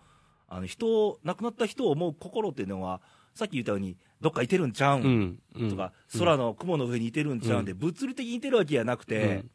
[0.47, 3.01] あの、人を、亡くなった人を思う心っていうのは、
[3.39, 5.39] さっき言ったように、どっかいてるんちゃうん、うん。
[5.55, 9.49] うんとか、空の雲の上にいてるんちゃうんで、物理的にいてるわけじゃなくて、うん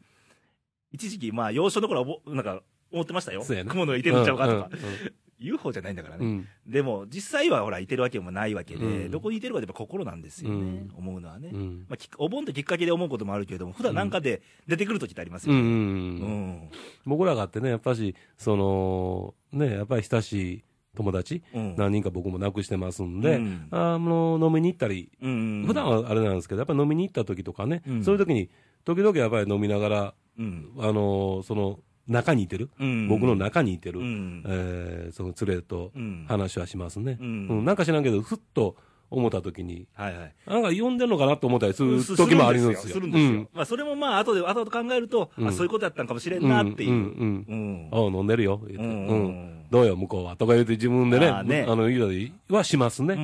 [0.91, 3.43] 一時期、まあ、幼少の頃はなんか、思ってましたよ。
[3.67, 4.69] 雲の上にいてるんちゃうかとか。
[4.71, 4.79] うん
[5.37, 6.25] UFO じゃないんだからね。
[6.25, 11.49] うんうんでも、実際はほら、いてるわけもないわけで、うんどこにいてるかってやっぱ心なんですよね、うん思うのはね。
[11.53, 16.71] うんまあき、お盆ってきっかけで思うこともあるけれども、普段なんかで出てくるときってありますよね。
[17.05, 20.63] 僕らがあってね、やっぱし、その、ね、やっぱり親しい
[20.95, 21.75] 友達、うん。
[21.77, 25.63] 何人か僕も亡くしてますんで、うんあの、飲みに行ったり、うん。
[25.67, 28.49] 普段はあれなんですけど、やっぱり飲みに行った時とかね、うんそういう時に、
[28.85, 30.69] 時々やっぱり飲みながら、うん。
[30.79, 33.07] あの、その、中にいてる、うん。
[33.07, 34.43] 僕の中にいてる、うん。
[34.47, 36.25] えーその連れとうん。
[36.27, 37.17] 話はしますね。
[37.19, 38.75] うんうんなんか知らんけど、ふっと
[39.11, 40.35] 思った時に、はいはい。
[40.47, 42.93] なんか呼んでんのかなと思ったりするす時もあるんですよ。
[42.93, 43.29] するんですよ。
[43.29, 46.91] うんまあ、それもまあ、後で、後で考えると、うんあ、そういうことやったんかもしれんなっていう。
[46.91, 47.89] うんうんうん。
[47.91, 48.59] ああ、飲んでるよ。
[48.63, 49.54] ううんん。
[49.71, 50.35] どうよ、向こうは。
[50.35, 53.13] とか言って自分でね、あまあねの、言うはしますね。
[53.15, 53.23] ううん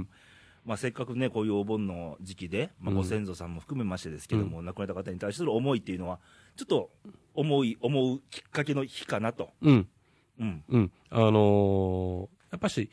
[0.00, 0.08] ん。
[0.64, 6.18] まあ、せっかくね、こういうお盆の時期で、まあ、うんご先祖さんも含めましてですけども、亡くなった方に対する思いっていうのは、
[6.56, 6.90] ちょっと
[7.34, 9.50] 思い、思うきっかけの日かなと。
[9.62, 9.88] うん。
[10.40, 10.64] うん。
[10.68, 10.92] うん。
[11.10, 12.90] あのーやっぱし、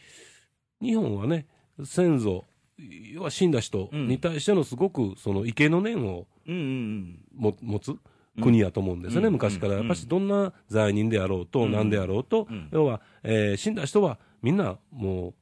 [0.81, 1.45] 日本はね、
[1.83, 2.43] 先祖、
[3.13, 7.95] 要は死んだ人に対してのすごく、その、畏敬の念をうんうんも持つ
[8.41, 9.73] 国やと思うんですよね、うん昔から。
[9.73, 15.33] うんやっぱし、どんな罪人であろうと、うん何であろうと、うん要は、えー死んだ人はみんなもう、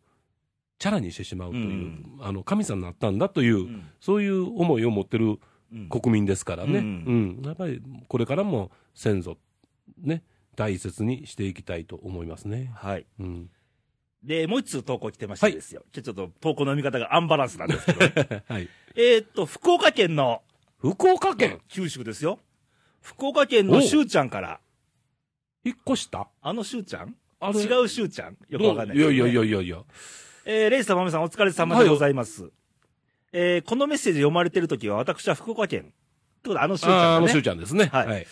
[0.79, 3.83] チャラにしてしまうという、うんあの、神様になったんだという、うん。
[3.99, 5.39] そういう思いを持ってる
[5.71, 5.89] うん。
[5.89, 6.79] 国民ですからね。
[6.79, 7.45] ううんん。
[7.45, 9.37] やっぱり、これからも先祖、
[9.99, 10.23] ね、
[10.55, 12.71] 大切にしていきたいと思いますね。
[12.75, 13.05] はい。
[13.19, 13.49] うん。
[14.23, 15.83] で、もう一通投稿来てましてですよ。
[15.91, 18.41] ちょちょっと投稿の読み方がアンバランスなんですけど。
[18.53, 18.67] はい。
[18.95, 20.41] えーっと、福岡県の、
[20.79, 22.39] 福岡県九州ですよ。
[23.01, 24.59] 福岡県のしゅうちゃんから、
[25.65, 26.27] 引っ越した？
[26.41, 27.15] あのしゅうちゃん？
[27.53, 28.37] 違うしゅうちゃん？
[28.49, 29.77] よくわかんない、いやいやいやいやいや。
[30.45, 32.49] えー、レイさん、まめさん、お疲れ様でございます。
[33.33, 35.81] えー、このメッセージ読まれてるときは、私は福岡県。
[35.81, 37.41] ってことで、あのしゅうちああ、あのしゅう。
[37.41, 37.85] ちゃんですね。
[37.85, 38.27] はいはい。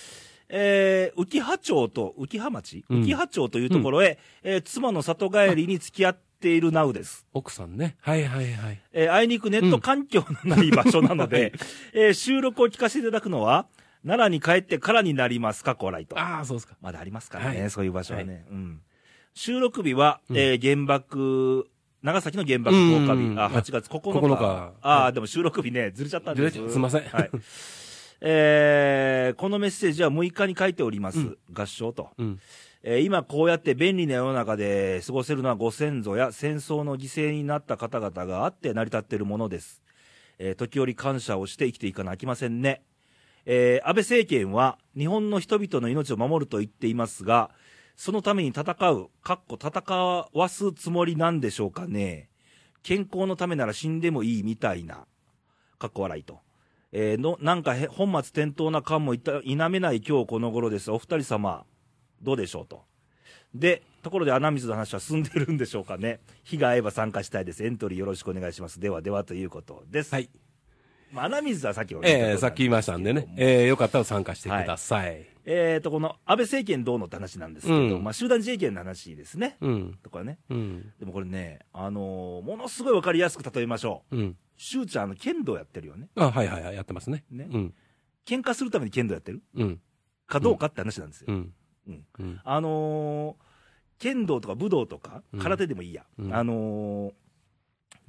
[0.50, 2.84] えー、浮羽町と、浮羽町？
[2.90, 7.28] うん浮羽町というところへ、えー妻の里帰りに付き合っているナウです。
[7.34, 7.98] 奥さんね。
[8.02, 8.82] はいはいはい。
[8.92, 11.54] えーあいにくネット環境のない場所なので、
[11.94, 13.68] えー収録を聞かせていただくのは、
[14.06, 16.18] 奈良に帰ってからになりますか、コライと。
[16.20, 16.76] ああ、そうですか。
[16.82, 18.46] まだありますからね、はいそういう場所はね。
[18.50, 18.82] うん。
[19.34, 21.68] 収録日は、うんえー原爆、
[22.02, 24.20] 長崎の原爆投下日、うんあ、8月9日。
[24.20, 27.30] 9日ああ、でも収録日ね、ずれちゃったんですずれちゃすいませんはい。
[28.22, 31.20] えーこのメッセージは6日に書いております。
[31.20, 32.10] うん合唱と。
[32.18, 32.40] うん。
[32.84, 39.82] えー今こうやって便利な世の中で過ごせるのはご先祖や戦争の犠牲になった方々があって成り立っているものです。
[40.38, 42.82] えー時折感謝をして生きていかなきませんね。
[43.46, 47.52] えー安倍政権は日本の人々の命を守ると言っていますが、
[47.96, 49.84] そのために戦う、かっこ戦
[50.34, 52.30] わすつもりなんでしょうかね。
[52.82, 55.06] 健康のためなら死んでもいいみたいな、
[55.78, 56.40] かっこ笑いと。
[56.92, 60.92] えーの、なんか本末転倒な感もいた否めない今日この頃です。
[60.92, 61.66] お二人様、
[62.22, 62.84] どうでしょうと。
[63.54, 66.20] で、ところで穴水の話は進んでるんでしょうかね。
[66.44, 67.66] 日が合えば参加したいです。
[67.66, 68.80] エントリーよろしくお願いします。
[68.80, 70.14] ではではということです。
[70.14, 70.30] はい。
[71.12, 73.34] まあ、穴水はさっきええさっき言いましたんでね。
[73.38, 75.26] ええよかったら参加してください。
[75.46, 79.58] えーと、この安倍政権どうのって話なんですけど、うんまあ、集団自衛権の話ですね。
[79.62, 80.00] うん。
[80.04, 80.38] とかね。
[80.50, 80.94] うん。
[81.00, 84.16] でもこれね、あのーものすごいわかりやすく例えましょう。
[84.16, 84.38] うん。
[84.58, 86.10] しゅうちゃん、あの、剣道やってるよね。
[86.16, 86.76] あ、はいはいはい。
[86.76, 87.24] やってますね。
[87.32, 87.74] ねうん。
[88.28, 89.42] 喧嘩するために剣道やってる？
[89.56, 89.82] うん。
[90.28, 91.28] かどうかって話なんですよ。
[91.30, 91.54] うん。
[91.88, 92.40] うんうん。
[92.44, 93.44] あのー
[93.98, 96.06] 剣道とか武道とかうん、空手でもいいや。
[96.20, 97.12] うんあのー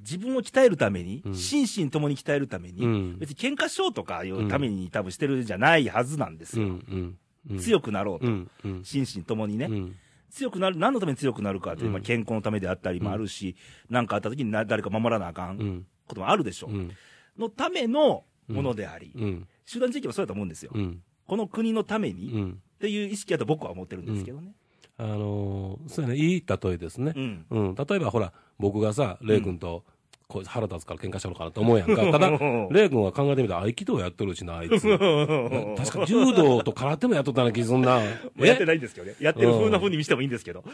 [0.01, 6.69] 自分を鍛えるために、うん心身ともに鍛えるために、うん別に喧嘩しようとかいうために多分してるんじゃないはずなんですうん。
[6.69, 6.73] よ。
[6.91, 7.19] うん。
[7.51, 7.59] うん。
[7.59, 8.27] 強くなろうと。
[8.27, 8.51] うん。
[8.65, 8.85] うん。
[8.85, 9.67] 心身ともにね。
[9.67, 9.97] うん。
[10.31, 13.57] 強くなる、何のために強くなるかっていう、うんまあ、健康のためであったりもあるし、
[13.89, 15.87] 何、かあった時にな誰か守らなあかうんん。
[16.07, 16.71] こともあるでしょう。
[16.71, 16.91] うん。
[17.39, 19.49] のためのものであり、うん。
[19.67, 20.71] 集団地域もそうだと思うんですよ。
[20.75, 21.03] うん。
[21.27, 22.63] この国のために、っうん。
[22.81, 24.53] ていう意識だと僕は思ってるんですけどね。
[24.97, 27.21] あのーそうやね、いい例えですねう。
[27.21, 27.47] ん。
[27.51, 27.75] うん。
[27.75, 29.85] 例えばほら、僕がさ、レイ君と
[30.31, 31.97] こいつ腹立つから喧嘩したのかなと思うやんか。
[32.13, 32.31] ただ、
[32.71, 34.83] レイ君は考えてみたら合気道やってるしな、あいつ。
[35.77, 38.01] 確か柔道と空手もやっとったな気すんな。
[38.39, 39.17] やってないんですけどね。
[39.21, 40.65] やってる風な風に見せてもいいんですけど。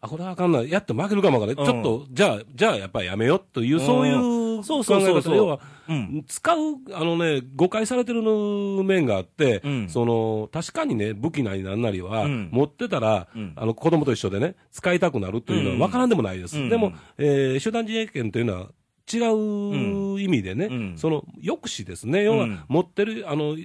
[0.00, 0.70] あ、これはあかんない。
[0.70, 1.72] やって負けるかもわからない。
[1.72, 6.24] ちょっと、じゃあ、じゃあやっぱりやめようという、そういう考そうそうそうそうえ方要は、うん。
[6.26, 6.58] 使う、
[6.92, 16.58] あのね、誤解されてる面があって、うんその、確かにね、武器なりなんなりは、うん持ってたら、うんあの、子供と一緒でね、使いたくなるというのはうん分からんでもないです。
[16.58, 18.68] うんでも、えー集団自衛権というのは、
[19.12, 19.18] 違
[20.14, 20.94] う意味でね、うん。
[20.98, 22.22] その、抑止ですね。
[22.22, 22.60] 要は、うん。
[22.68, 23.56] 持ってる、あの、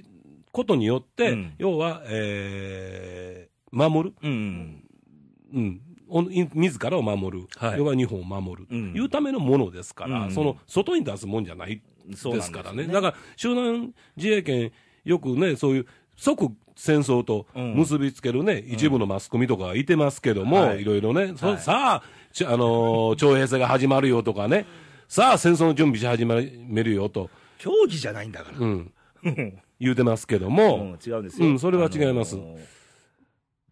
[0.52, 1.52] ことによって、うん。
[1.58, 4.14] 要は、えー守る。
[4.22, 4.84] うん。
[5.54, 5.80] うん。
[6.54, 7.78] 自らを守る、はい。
[7.78, 8.94] 要は日本を守る、うん。
[8.94, 10.30] いうためのものですから、うん。
[10.32, 12.92] その外に出すもんじゃないですからね、ね。
[12.92, 14.72] だから集団自衛権、
[15.04, 17.74] よくね、そういう即戦争とうん。
[17.76, 20.82] 結びつけるね、一部のマスコミとかがいてますけども、はい。
[20.82, 21.58] い、ろいろね、そはい。
[21.58, 24.66] さあ、ちあのー徴兵制が始まるよとかね、
[25.10, 28.58] さあ、戦争の準備し始めるよと、競技じゃないんだから。
[28.58, 28.94] うん、
[29.24, 31.48] う ん言うてますけども、違うんですよ。
[31.48, 32.64] うんそれは違いますー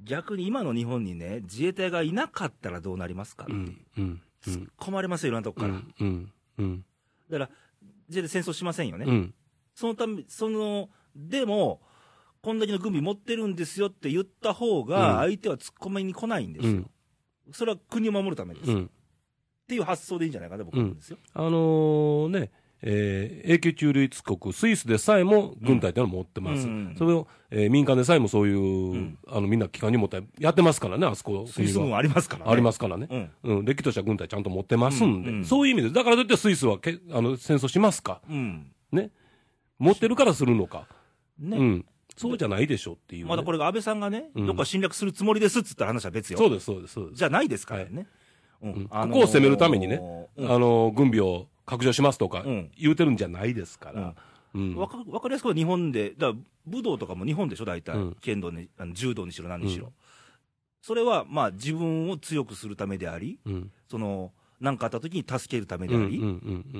[0.02, 3.58] 逆に今の日本にね、自衛隊がいなかったらどうなりますかっていう。
[3.58, 5.74] うん、うん、う突っん、込まれますよ、いろんなとこから。
[5.74, 6.84] うん、うん、うん、
[7.30, 7.50] だから、
[8.08, 9.04] 自衛隊戦争しませんよね。
[9.06, 9.34] うん、
[9.76, 11.80] そのため、その、でも、
[12.42, 16.72] こんだけの軍備持ってるんですよって言った方うんが、相手は突っ込みに来ないんですよ。
[16.72, 16.90] うん
[17.50, 18.70] それは国を守るためです。
[18.70, 18.90] っうん。
[19.68, 21.18] ていう発想でいいんじゃないかな、僕は思うんですよ。
[21.34, 22.50] あのーね、
[22.82, 26.66] えー永久中立国、スイスでさえも軍隊というのを持ってます。
[26.66, 31.46] うんそれを、えー民間でさえもそういう、んあの、みんな機関に持ってやってますからね、あそこ。
[31.46, 32.52] スイス軍ありますからね。
[32.52, 33.30] ありますからね。
[33.44, 33.58] うん。
[33.58, 38.20] うん、歴とした軍隊ちゃんと持ってますんで、うんうんそういう意味で、だからといってスイスはけあの戦争しますか？
[38.28, 38.70] うん。
[38.92, 39.10] ね。
[39.78, 40.86] 持ってるからするのか？
[41.38, 41.56] ね。
[41.56, 41.86] うん。
[42.16, 43.28] そうじゃないでしょっていう、ね。
[43.28, 46.38] まだこれが安倍さんがね、うんどっか侵略するつもりですっつったら話は別よ。
[46.38, 47.18] そうです、そうです、そうです。
[47.18, 47.90] じゃないですからね。
[47.92, 48.00] う
[48.62, 48.88] うん。
[48.90, 50.00] あのーここを攻めるためにね、
[50.36, 50.50] うん。
[50.52, 52.70] あの、軍備を拡張しますとかうん。
[52.78, 54.14] 言うてるんじゃないですから。
[54.54, 54.74] うん。
[54.76, 56.32] わかわかりやすくは日本で、だ
[56.66, 58.16] 武道とかも日本でしょ、大体、うん。
[58.20, 59.92] 剣道にあの柔道にしろ、何にしろ、うん。
[60.82, 63.70] それはまあ自分を強くするためであり、うん。
[63.90, 66.20] その何かあった時に助けるためであり、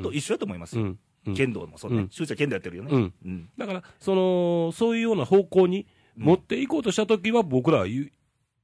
[0.03, 0.97] と一緒だと思いますよ、
[1.37, 2.09] 剣道もそうね、うん。
[2.11, 3.13] 周知は剣道やってるよね、
[3.57, 5.87] だから、その、そういうような方向に
[6.17, 8.13] 持っていこうとしたときは、僕らは言う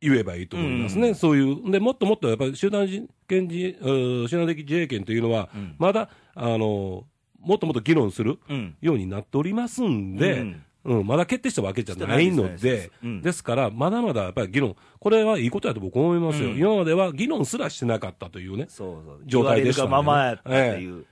[0.01, 1.09] 言えばいいと思いますね。
[1.09, 1.15] うん。
[1.15, 1.71] そういう。
[1.71, 5.75] で、もっともっとやっぱり集団自権自、うん集団的自衛権というのは、うん。
[5.79, 7.05] まだ、あの、
[7.41, 8.77] もっともっと議論するうん。
[8.81, 10.63] ようになっておりますんで、うん。
[10.85, 12.91] うん、まだ決定したわけじゃないので
[13.23, 16.51] で、すから、まだまだやっぱり議論、これはいいことだと僕は思いますよ。
[16.51, 16.59] うん。
[16.59, 18.67] 今までは議論すらしてなかったというね。
[18.69, 19.21] そうそう。
[19.25, 19.89] 状態でしたね。
[19.89, 21.07] 言われるがままやったっていう、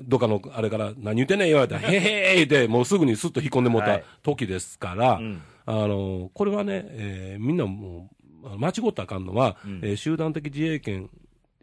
[0.00, 4.04] どっかのあれから何言ってんねん言われたら、へへーって、もうすぐにすっと引っ込んでもうたはい。
[4.24, 8.10] 時ですから、うんあのこれはね、えーみんなも
[8.42, 9.80] う、間違ったらあかんのは、うん。
[9.82, 11.10] えー集団的自衛権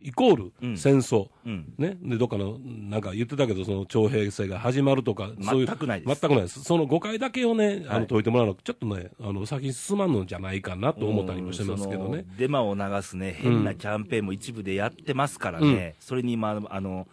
[0.02, 0.74] イコーうん。
[0.74, 1.74] ル戦争、うん。
[1.80, 6.22] ね、でどっかのなんか言ってたけど、その徴兵制が始まるとか、そういう全くないです。
[6.22, 8.02] 全くないです、その誤解だけをね、あはい。
[8.02, 12.26] の解いてもらうの、ちょっとね、あの先に進まんのじゃないかなと思ったりもしてますけどね。
[12.38, 17.08] デマを流すね、変なキャンペーンも一部でやってますからね、それに、まあ、あの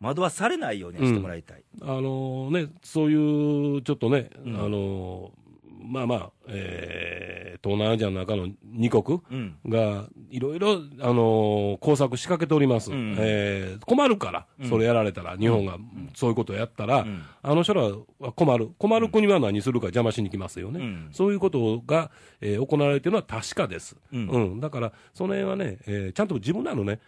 [0.00, 1.62] 惑わされないようにはしてもらいたい。
[1.82, 4.56] あのね、そういうちょっとね、うん。
[4.56, 5.30] あの
[5.82, 9.54] まあまあ、えー東南アジアの中の2国うん。
[9.68, 13.14] がいろいろ、あの工作仕掛けております、うん。
[13.18, 15.76] えー困るから、それやられたら、日本が
[16.14, 17.22] そういうことをやったら、うん。
[17.42, 17.82] あの人ら
[18.18, 21.08] は困る、困る国は何するか邪魔しに来ますよね、うん。
[21.12, 24.28] そういうことが、えー行われているのは確かです、うん。
[24.28, 24.60] うん。
[24.60, 27.00] だから、その辺はね、えーちゃんと自分らのね、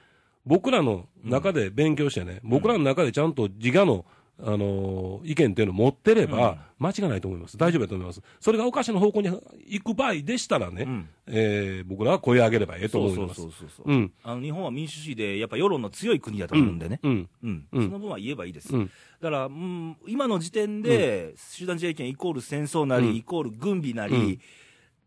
[0.45, 4.05] 僕らの中で勉強してね、僕らの中でちゃんと自我の、
[4.40, 7.57] あのー意見っていうのを持ってれば、間違いないと思います。
[7.57, 8.21] 大丈夫だと思います。
[8.40, 13.40] それがおかしな方向に行く場合でしたらね、うんえー僕らは声を上げればええとそう思います。
[13.40, 14.12] そうそうそうそう、うん。
[14.25, 17.29] あの日本は民主主義で、やっぱ世論の強い国だと思うんでね、うん。
[17.42, 18.75] うんうんその分は言えばいいです。
[18.75, 18.87] うん。
[18.87, 18.90] だ
[19.21, 24.38] から、うん、今の時点で、集団自衛権イコール戦争なり、うんイコール軍備なり、うん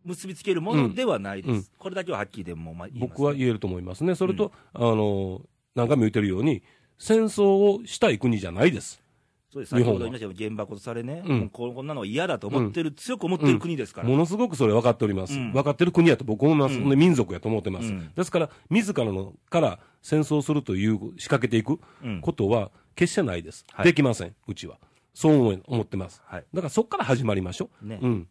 [0.05, 1.51] 結びつけるものではないです。
[1.51, 4.13] うんこれだけははっきりでもまあ言います、僕は言えると思いますね。
[4.13, 5.41] それと、あのー
[5.73, 6.61] 何回も言ってるように、
[6.99, 9.01] 戦争をしたい国じゃないです。
[9.55, 14.09] そうです先ほど言いましたけど、原爆とされね、うんここんなのは嫌だと思ってる、強く思ってる国ですから。
[14.09, 15.39] ものすごくそれ分かっております。
[15.39, 16.77] うん分かってる国やと僕は思います。
[16.77, 17.87] うんで民族やと思ってます。
[17.87, 23.63] うんですから、自らのから戦争するという仕掛けていくうんことは決してないです。
[23.71, 24.77] はいできません、うちは。
[25.13, 26.21] そう思ってます。
[26.25, 27.87] はいだからそこから始まりましょう。
[27.87, 28.27] ねうん。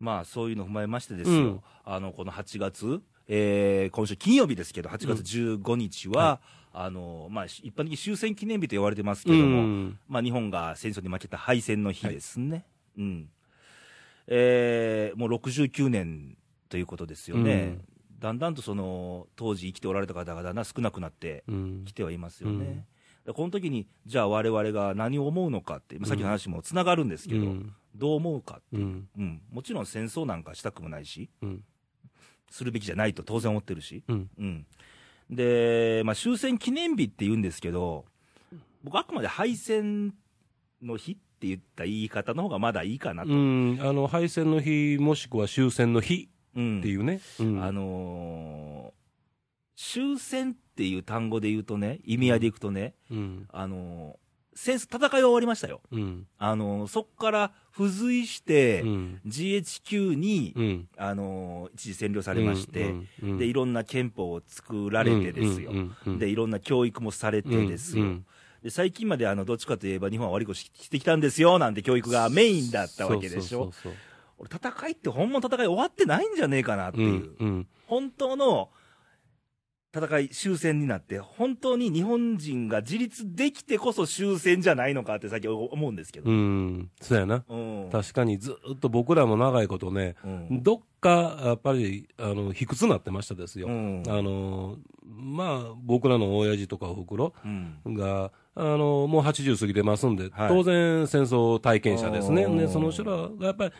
[0.00, 6.40] まあ、そういうのを踏まえましてですよ、うんあのこの8月、えー今週金曜日ですけど、8月15日は、
[6.74, 9.98] あのまあ、一般的に終戦記念日と言われてますけども、うん。
[10.08, 12.64] まあ、日本が戦争に負けた敗戦の日ですね。
[12.96, 13.28] うん。
[14.26, 16.36] えーもう69年
[16.68, 17.78] ということですよね。
[18.18, 21.84] だんだんとその当時生きておられた方がだんだん少なくなってうん。
[21.84, 22.86] きてはいますよね。
[23.26, 27.74] でこの時に、じゃあ我々が何を思うのかって、まあさっきの話もつながるんですけど、うん。
[27.94, 29.08] どう思うかっていう、うん。
[29.18, 31.64] うん、もちろん戦争なんかしたくもないし、うん。
[32.50, 34.30] するべきじゃないと当然思ってるし、うん。
[34.38, 34.66] うん、
[35.32, 38.04] で、まあ、終戦記念日って言うんですけど、
[38.84, 40.14] 僕、あくまで敗戦
[40.82, 43.30] の日って言った言い方の方がまだいいかなと。
[43.30, 46.78] うん、あの敗戦の日、もしくは終戦の日うん。
[46.80, 47.62] っていうね、うん。
[47.64, 49.02] あのー
[49.74, 53.48] 終戦っていう単語で言うとね、意味合いでいくとね、うん。
[53.52, 54.21] あのー
[54.54, 55.80] 戦争、戦いは終わりましたよ。
[55.90, 65.72] うんあのーそこから付随して、うん GHQ に、うんあのー一時占領されまして、で、いろんな憲法を作られてですよ。
[66.18, 68.16] で、いろんな教育もされてですよ。
[68.62, 73.72] で、最近まであの、どっちかといえば日本は悪いことしてきたんですよ、なんて教育がメインだったわけでしょ。
[74.38, 77.66] 俺、戦いって本物の戦い終わってないんじゃねえかなっていう。
[77.86, 78.70] 本当の
[79.94, 86.30] 戦い、終戦になって、本当に日本人が自立できてこそ終戦じゃないのかって最近思うんですけど。
[86.30, 87.44] うん、そうやな。
[87.46, 87.88] うん。
[87.92, 93.66] 確かにずっと僕らも長いことね、うんどっかやっぱりあの卑屈になってましたですよ。
[93.66, 97.94] うんあのまあ、僕らの親父とかおふくろうん。
[97.94, 102.46] が、あのもう80過ぎてますんで、はい当然戦争体験者ですね。
[102.46, 103.72] で、その人らがやっぱり、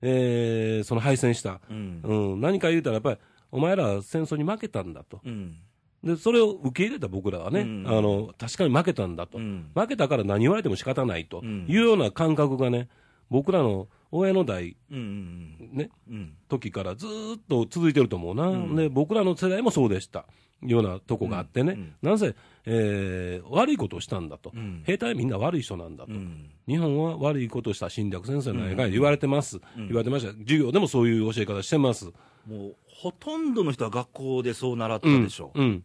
[0.00, 1.60] えーその敗戦した。
[1.68, 2.00] うん。
[2.02, 3.18] うん、何か言うたらやっぱり、
[3.52, 5.20] お前ら戦争に負けたんだと。
[5.24, 5.56] うん。
[6.02, 9.38] で、それを受け入れた僕らはね、うんあの、確かに負けたんだと。
[9.38, 12.88] うん負けたから何言われても仕方ないとうんいうような感覚がね、
[13.32, 15.56] 僕らの親の代、うん。
[15.72, 16.34] ね、うん。
[16.48, 18.76] 時からずーっと続いてると思うな、うん。
[18.76, 20.26] で、僕らの世代もそうでした。
[20.64, 24.82] ようなとこがあってね、うんなんせ、えー悪いことをしたんだと、うん。
[24.84, 26.50] 兵隊みんな悪い人なんだと、うん。
[26.68, 28.70] 日本は悪いことをした侵略戦争なん。
[28.70, 29.86] やかんや言われてます、うん。
[29.88, 32.04] 言われてました、授業でもそういう教え方してます。
[32.46, 35.60] もう、ほとんどの人は学校でそう習ったうんでしょう。
[35.60, 35.84] うん。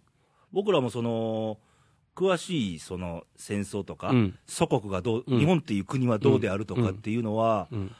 [0.51, 1.57] 僕らもその、
[2.17, 4.39] 詳しいその戦争とか、うん。
[4.47, 5.39] 祖国がどう、うん。
[5.39, 7.91] 日本っていう国はどうであるとかっていうのは、うん。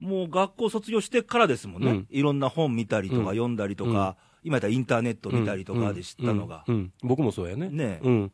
[0.00, 2.06] もう学校卒業してからですもんね、うん。
[2.10, 3.26] いろんな本見たりとかうん。
[3.26, 6.64] 読んだりとか、今やったらインターネット見たりとかで知ったのが、
[7.02, 7.68] 僕もそうやね。
[7.68, 8.32] ねうん、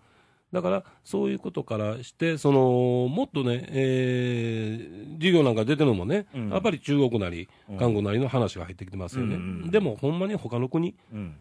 [0.53, 6.51] だからそういうことからしてそのもっとね、えー授業なんか出てるのもね、うん。
[6.51, 7.79] やっぱり中国なりうん。
[7.79, 9.71] 韓国なりの話が入ってきてますよね、うんうんうん。
[9.73, 11.35] でもほんまに他の国、うん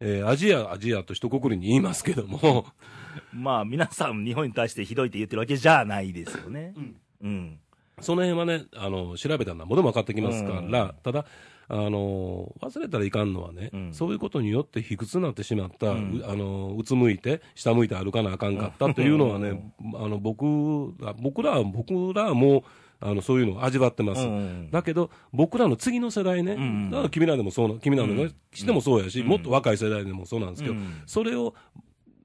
[0.00, 2.66] えーアジアアジアと一括りに言いますけども。
[3.32, 6.72] まあ皆さん、日本に対してひどいって言ってるわけじゃないですよね。
[7.20, 7.58] うん。
[8.00, 10.92] その辺はねあの調べたらなんぼでも分かってきますから、うん。
[11.02, 11.24] ただ
[11.70, 13.92] あの忘れたらいかんのはね、うん。
[13.92, 16.20] そういうことによって卑屈になってしまった、うん。
[16.20, 22.62] うあのうつむいて、下向いて歩かなあかんかったというのはね、あの僕ら僕らは僕らはもう
[23.00, 24.22] あのそういうのを味わってます。
[24.22, 31.54] うんだけど、僕らの次の世代ね、うんだから君らでもそうな、君らのね、してもそうやし、うんもっと若い世代でもそうなんですけど、うんそれを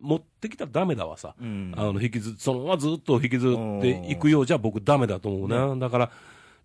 [0.02, 1.36] 持ってきたらダメだわさ。
[1.40, 5.76] うんあの引きずそのままずっと引きずっていくようじゃ僕ダメだと思うな。
[5.76, 6.12] だから、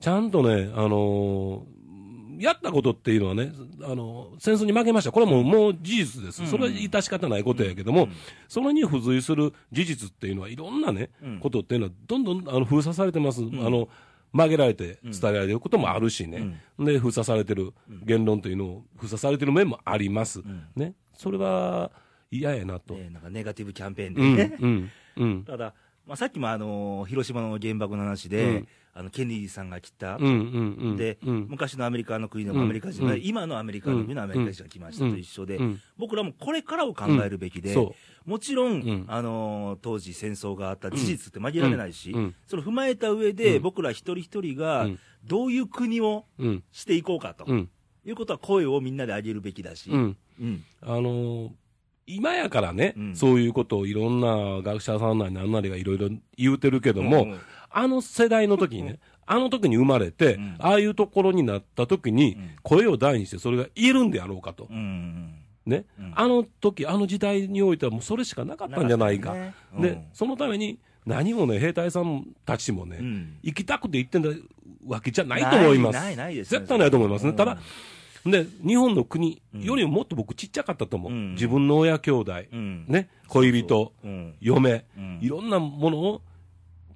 [0.00, 1.77] ちゃんとね、あのー
[2.38, 5.12] やったことっていうのはね、あの戦争に負けました。
[5.12, 6.46] これはもう、もう事実です。
[6.46, 8.12] それは致し方ないことやけども、うん。
[8.48, 11.40] それに付随する事実っていうのは、いろんなね、うん。
[11.40, 13.42] ことっていうのは、どんどんあの封鎖されてます。
[13.42, 13.88] あの
[14.32, 17.72] 曲げられて伝えられることもあるしね、で封鎖されてる
[18.04, 20.68] 言論というのを封鎖されてる面もあります、ん。
[20.76, 21.90] ね、それは
[22.30, 22.94] 嫌やなと。
[22.94, 24.56] ねなんかネガティブキャンペーンうんでね。
[24.60, 25.44] うんうん。
[25.48, 25.74] ただ、
[26.06, 30.24] まあ、さっきもあの広島の原爆の話で、うんあのケネディさんが来た、で、う
[31.32, 31.46] ん。
[31.48, 33.20] 昔のアメリカの国のうんアメリカ人は、うん。
[33.22, 35.80] 今のアメリカの国のアメリカ人が来ましたと一緒で、うん。
[35.96, 37.94] 僕らもこれからを考えるべきで、そ
[38.26, 39.04] もちろん、ん。
[39.06, 42.12] あのー当時戦争があった事実って紛られないし、
[42.48, 43.62] それを踏まえた上で、うん。
[43.62, 44.98] 僕ら一人一人がうん。
[45.24, 46.24] どういう国を
[46.72, 47.70] していこうかと、うん。
[48.04, 51.50] いうことは声をみんなで上げるべきだし、あのー
[52.10, 53.14] 今やからね、うん。
[53.14, 56.08] そういうことをいろんな学者さんなりなんなりがいろいろ
[56.38, 57.26] 言うてるけども、
[57.70, 60.56] あの世代の時にね、あの時に生まれて、うん。
[60.58, 62.50] ああいうところになった時に、うん。
[62.62, 64.66] 声を大にしてそれが言えるんであろうかと。
[64.70, 65.34] うん
[65.66, 66.12] ね、うん。
[66.14, 69.34] あの時、あの時代においてはもうそれしかなかったんじゃないか。
[69.34, 69.54] ね。
[69.78, 73.38] でうん、そのために何もね、兵隊さんたちもね、うん。
[73.42, 74.30] 行きたくて行ってんだ
[74.86, 75.94] わけじゃないと思います。
[75.94, 77.30] ないないですね絶対ないと思いますね。
[77.30, 77.36] うん。
[77.36, 77.58] ただ、
[78.24, 81.12] で、日本の国よりももっと僕ちっちゃかったと思う。
[81.12, 81.32] うん。
[81.32, 82.84] 自分の親兄弟、うん。
[82.88, 84.34] ね、恋人、うん。
[84.40, 85.18] 嫁、うん。
[85.20, 86.22] いろんなものを、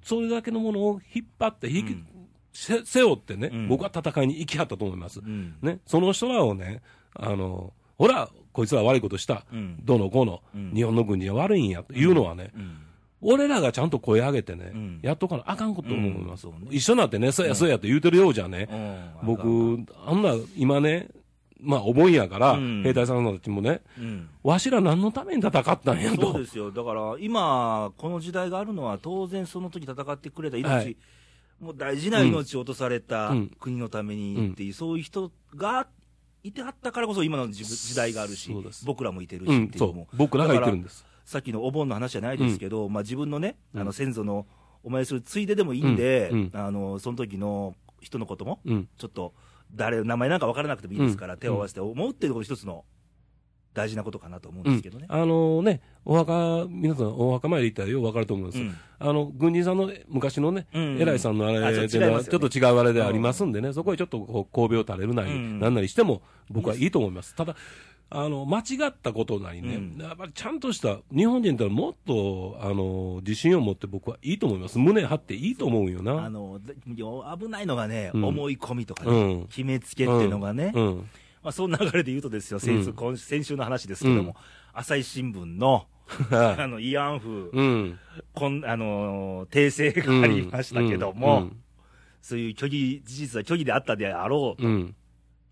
[0.03, 2.07] それだけのものを引っ張って引き、うん。
[2.53, 3.67] せ背負ってね、うん。
[3.67, 5.19] 僕は戦いに行きはったと思います。
[5.19, 5.55] うん。
[5.61, 6.81] ね、その人らをね、
[7.15, 9.77] あの、ほら、こいつら悪いことした、うん。
[9.83, 10.71] どのこうの、うん。
[10.73, 12.77] 日本の軍人は悪いんやというのはね、うん。
[13.21, 14.99] 俺らがちゃんと声上げてね、うん。
[15.01, 16.67] やっとかなあかんこと思います、うんね。
[16.71, 19.27] 一緒になってね、そうやそうやって言うてるようじゃね、うん。
[19.27, 21.07] 僕、あんな、今ね、
[21.63, 22.83] まあ、思いやから、うん。
[22.83, 24.29] 兵隊さんたちもね、うん。
[24.43, 26.33] わしら何のために戦ったんやと。
[26.33, 30.97] そうですよ、だから今、この時代があるのは、当然その時戦ってくれた命、はい。
[31.59, 33.51] もう大事な命を落とされたうん。
[33.59, 35.87] 国のためにっていう、そういう人が
[36.43, 38.53] いてはったからこそ、今の時時代があるし
[38.85, 40.07] 僕らもいてるしっていうのも。
[40.13, 40.17] う。
[40.17, 41.05] 僕らが言ってるんです。
[41.25, 43.81] さっきのお盆の話じゃないですけど、まあ、自分のね、うん。
[43.81, 44.45] あの先祖の
[44.83, 48.89] お参りするついででもいいんで、あのその時の人のことも、うん。
[48.97, 49.33] ちょっと
[49.73, 51.39] 誰、名前なんか分からなくてもいいですから、うん。
[51.39, 52.85] 手を合わせて思うっていうのが一つの
[53.73, 55.07] 大事なことかなと思うんうんですけどね。
[55.09, 58.61] あのね、お墓、皆さんお墓参り行ったらよくわかると思うんです。
[58.61, 58.75] うん。
[58.99, 61.01] あの、軍人さんの昔のね、うん。
[61.01, 61.89] 偉いさんのああれね。
[61.89, 65.59] ちょっと違うあれでありますんでね、そこへちょっとこう神戸を垂れるなり、うん。
[65.59, 67.35] なんなりしても、僕はいいと思います。
[67.35, 67.55] ただ、
[68.15, 74.77] あの、間違ったことなりね、うんやっぱりちゃんとした、日本人ってもっと、あの、自信を持って僕はいいと思います。
[74.77, 76.29] 胸張っていいと思うよあな。
[76.29, 80.97] ので危ないのがね、うん思い込みとかね、うん決めつけっていうのがね、うん。
[81.41, 84.35] まあ、その流れで言うとですよ、先,、うん今先週の話ですけども、うん
[84.75, 85.85] 朝日新聞の
[86.31, 87.57] はあの慰安婦、い。
[87.57, 87.99] うん。
[88.33, 91.57] こんあのー訂正がありましたけども、うん
[92.21, 94.95] そういう虚偽、事実は虚偽であったであろう、うん。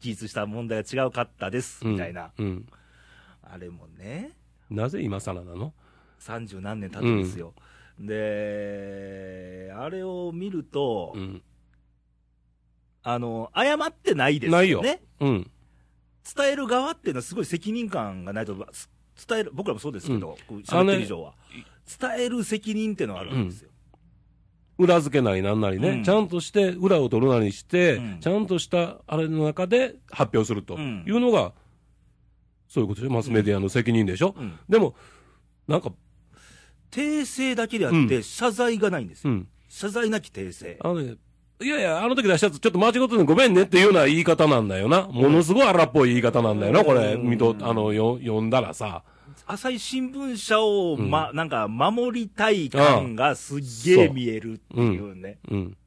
[0.02, 1.92] 事実した問題が違うかったです、うん。
[1.94, 2.68] みたいな、うん。
[3.44, 4.32] あれもね、
[4.70, 5.74] なぜ今更なの？
[6.20, 7.54] 三十何年経つんですよ。
[8.00, 11.42] で、あれを見ると、うん。
[13.04, 14.58] あの、謝ってないですよね。
[14.58, 15.52] ないようん。
[16.36, 18.90] 伝える側っていうのはすごい責任感がないと、す
[19.28, 21.34] 伝える、僕らもそうですけど、こうあのね喋ってる以上は。
[22.00, 23.71] 伝える責任っていうのがあるんですよ。
[24.82, 31.54] 裏付けなりなんなりね、うんちゃんとして裏を取るなりして、うんちゃんとしたあれの中で発表するとうんいうのが、
[32.68, 34.34] そういうことでしょ、マスメディアの責任でしょ？
[34.38, 34.96] うんでも、
[35.68, 35.92] なんか、
[36.90, 39.32] 訂正だけであって、うん謝罪がないんですよ。
[39.32, 39.48] うん。
[39.70, 40.78] 謝罪なき訂正。
[40.82, 41.16] あのね、
[41.62, 45.04] いやいや、あの時出したやつ、ちょっと間違っててごめんねっていうような言い方なんだよな。
[45.04, 49.04] ものすごい荒っぽい言い方なんだよな、これ、うん見と、あの、よ読んだらさ。
[49.48, 55.40] 朝日新聞社を、うんま、なんか、守りたい感がすっげえ見えるっていうね。
[55.50, 55.78] うん。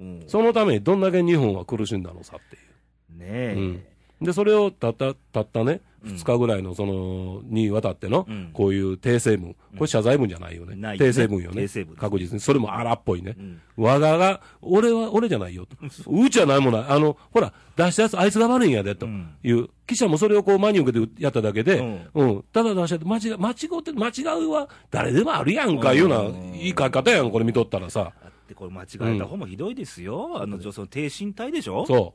[0.00, 3.18] うんそのためにどんだけ日本は苦しんだのさっていう。
[3.18, 3.54] ねえ。
[3.56, 3.84] うん
[4.22, 9.54] で、それをたった、たったね、うん二日ぐらいの、その、にわたってのうん、こういう訂正文。
[9.76, 10.74] これ謝罪文じゃないよね。
[10.96, 11.62] 訂正文よね。
[11.62, 12.40] 訂正文確実に。
[12.40, 13.42] それも荒っぽいねう。
[13.42, 15.76] ん我がが、俺は、俺じゃないよと。
[16.10, 16.84] うちはないもんない。
[16.88, 19.68] あの、ほら、出したやつあいつが悪いんやで、とうんいう。
[19.86, 21.78] 記者もそれをこう真に受けてやっただけで、
[22.14, 22.44] ううん。
[22.52, 28.12] ただ出したやつ、間違、間違って、間違うは誰でもあるやんか、いうようなうん言い方やん、これ見とったらさ。
[28.22, 28.86] だってこれ間違
[29.16, 30.40] えた方もひどいですよ。
[30.42, 31.86] あの女性の低身体でしょ？
[31.86, 32.14] そ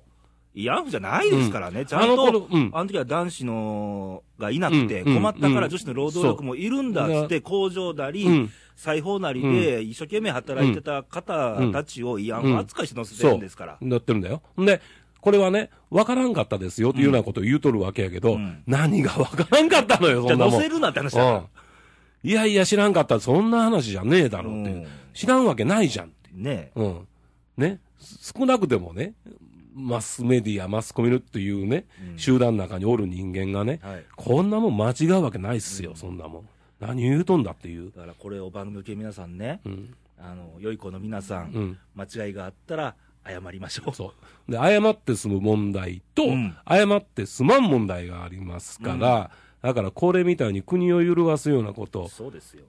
[0.55, 1.85] 慰安婦じゃないですからね。
[1.85, 13.77] ちゃんあのうんあの時は男子のがいなくて、うん困ったからうん女子の労働力もいるんだっつって、工場なり、うん裁縫なりで一生懸命働いてた方たちを慰安婦扱いして乗せてるんですから。
[13.81, 13.85] う。
[13.85, 14.41] なってるんだよ。
[14.57, 14.79] んで、
[15.19, 20.53] これはね、わからんかったですよっていうようなことを言うとるわけやけど、うん何がわからんかったのよ、そんなもん。
[20.53, 22.29] 乗せるなって話だかうん。
[22.29, 23.19] いやいや、知らんかった。
[23.19, 24.71] そんな話じゃねえだろうって。
[24.71, 26.29] うん知らんわけないじゃんって。
[26.33, 26.39] ら。
[26.41, 27.07] ねうん。
[27.57, 27.81] ね。
[27.99, 29.13] 少なくてもね、
[29.79, 34.05] マスメディア、マスコミっていうね、うん集団の中におる人間がね、はい。
[34.15, 36.49] こんなもん間違うわけないっすよ、そんなもん。
[36.79, 37.91] 何言うとんだっていう。
[37.95, 39.95] だからこれを番組受け皆さんね、うん。
[40.19, 41.77] あの、良い子の皆さん、うん。
[41.95, 43.93] 間違いがあったら謝りましょう。
[43.93, 44.13] そ
[44.47, 44.51] う。
[44.51, 49.31] で、謝って済む問題と、うん謝って済まん問題がありますから、
[49.61, 52.09] だからこれみたいに国を揺るがすようなこと。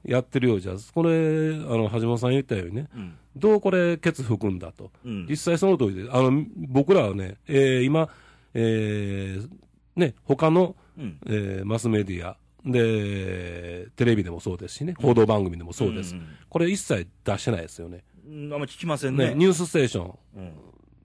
[0.04, 3.14] やってるようじゃ、これ、あの、橋本さん言ったようにね、うん。
[3.36, 4.90] どうこれ、ケツ吹くんだと。
[5.04, 8.08] うん実際その通りで、あの、僕らはね、えー今、
[8.54, 9.48] えー
[9.96, 11.18] ね、他の、うん。
[11.26, 12.36] えーマスメディア、
[12.66, 16.14] で、テレビでもそうですしね、報道番組でもそうです。
[16.14, 18.02] うんうんこれ一切出してないですよね。
[18.28, 19.34] うんあんま聞きませんね、ね。
[19.36, 20.52] ニュースステーション、うん。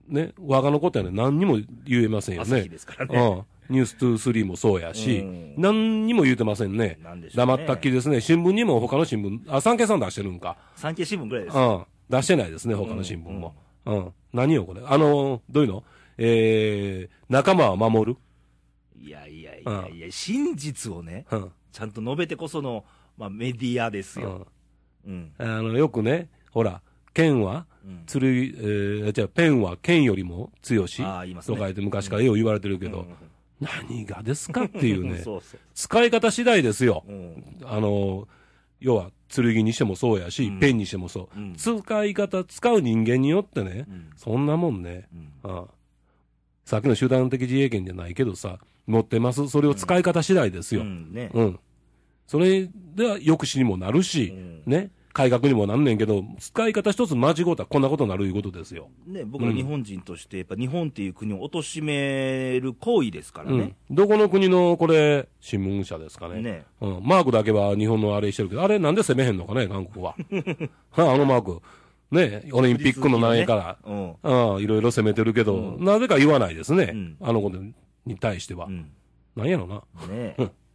[0.08, 2.68] ね、我がのことやね、何にも言えませんよね朝日。
[2.68, 3.18] ですからね。
[3.18, 3.42] うん。
[3.70, 6.98] ニュース2、3もそうやし、うん何にも言うてませんね。
[7.02, 8.20] なんね黙ったっきりですね。
[8.20, 10.56] 新聞にも他の新聞、あ、産経さん出してるんか。
[10.76, 11.56] 産経新聞ぐらいです。
[11.56, 11.84] うん。
[12.08, 13.54] 出してないですね、他の新聞も。
[13.86, 14.12] うん。
[14.32, 14.82] 何よ、これ。
[14.84, 15.84] あのーどういうの？
[16.18, 18.18] えー、仲間は守る？
[18.98, 21.52] いやいやいやいや、真実をね、うん。
[21.72, 22.84] ちゃんと述べてこその、
[23.16, 24.46] まあ、メディアですよ。
[25.06, 25.32] うん。
[25.38, 25.46] うん。
[25.46, 26.82] あの、よくね、ほら、
[27.14, 31.04] 剣は、うん剣、えー、じゃあペンは剣よりも強し、と
[31.54, 33.14] か言って昔からよう言われてるけど、うん
[33.60, 35.60] 何がですかっていうね、 そうそう。
[35.74, 37.04] 使い方次第ですよ。
[37.08, 37.56] うん。
[37.64, 38.28] あの、
[38.80, 45.76] 要は、剣にしてもそうやし、うんペンにしてもそう、うん使い方、使う人間によってね、うんそんなもんね、うんああ
[46.64, 49.48] さっきの集団的自衛権じゃないけどさ、持ってます。
[49.48, 50.82] それを使い方次第ですよ。
[50.82, 51.30] うんね。
[51.32, 51.60] うん。
[52.26, 54.90] それでは抑止にもなるし、うんね。
[55.16, 58.90] 改革にもなんねんけど、使い方一つ間違うたらこんなことになるいうことですよ。
[59.06, 63.76] ね、僕ら日本人として、やっぱ日本っていう国を貶める行為ですからうんね。。
[63.90, 66.42] どこの国のこれ、新聞社ですかね。
[66.42, 67.00] ねうん。
[67.02, 70.14] マークだけは日本のあれしてるけど、あれなんで攻めへんのかね、韓国は。
[70.90, 71.62] は あのマーク。
[72.10, 73.78] ね、オリンピックの何円から。
[73.86, 74.62] うん。
[74.62, 76.90] いろいろ攻めてるけど、なぜか言わないですね。
[76.92, 77.56] うんあのこと
[78.04, 78.66] に対しては。
[78.66, 78.90] うん。
[79.34, 79.82] なんやろな。
[80.14, 80.50] ねうん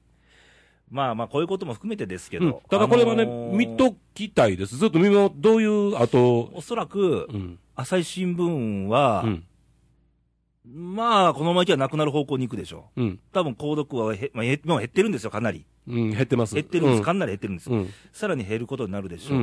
[0.92, 2.62] まあまあ、こういうことも含めてですけうんど。
[2.70, 4.76] ただこれはね、あのー見ときたいです。
[4.78, 7.60] ずっと見も、どういう、あと、おそらくう、ん。
[7.76, 9.44] 朝日新聞はう、ん。
[10.96, 13.02] まあ、このままいけばなくなる方向に行くでしょう。
[13.02, 13.20] うん。
[13.32, 15.66] 多分、購読はへ、まあ、へもう減ってるんですよ、かなり。
[15.88, 16.12] うん。
[16.12, 16.56] 減ってます。
[16.56, 16.98] 減ってるんです。
[16.98, 17.72] うんかなり減ってるんです。
[17.72, 17.90] うん。
[18.12, 19.38] さらに減ることになるでしょう。
[19.40, 19.42] う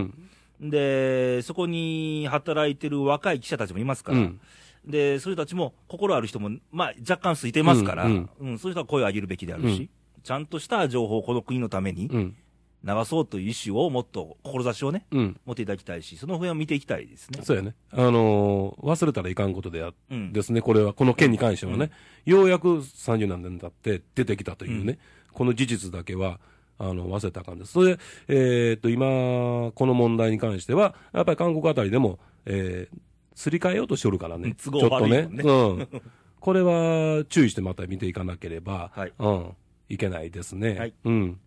[0.67, 0.71] ん。
[0.71, 4.41] で、そこに働いてる若い記者たちもいますから、うん。
[4.87, 9.91] で、そういう人たちも、心ある人も、まあ、若干空いてますから、ううんんそういう人は声を上げるべきであるし、うん
[10.29, 12.37] ちゃんとした情報をこの国のためにうん。
[12.85, 15.41] 流そうという意思をもっと、志をね、うん。
[15.45, 17.41] 持っていただきたいし、その辺を見ていきたいですね。
[17.43, 17.75] そうやね。
[17.91, 20.33] あのー忘れたらいかんことであうん。
[20.33, 21.91] ですね、これは、この件に関してはね、
[22.25, 24.99] ようやく30何年経って出てきたというね、
[25.33, 26.39] この事実だけは、
[26.79, 27.73] あの、忘れたらあかんです。
[27.73, 32.99] それで、えーっと、今、この問題に関しては、やっぱり韓国あたりでも、えー、
[33.35, 34.55] すり替えようとしておるからね。
[34.63, 35.89] 都合悪いもんねちょっとね。
[35.93, 36.03] うん。
[36.39, 39.51] これは、注意してまた見ていかなければ、 はいうん。
[39.89, 40.79] いけないですね。
[40.79, 40.95] はい。
[41.05, 41.41] うん。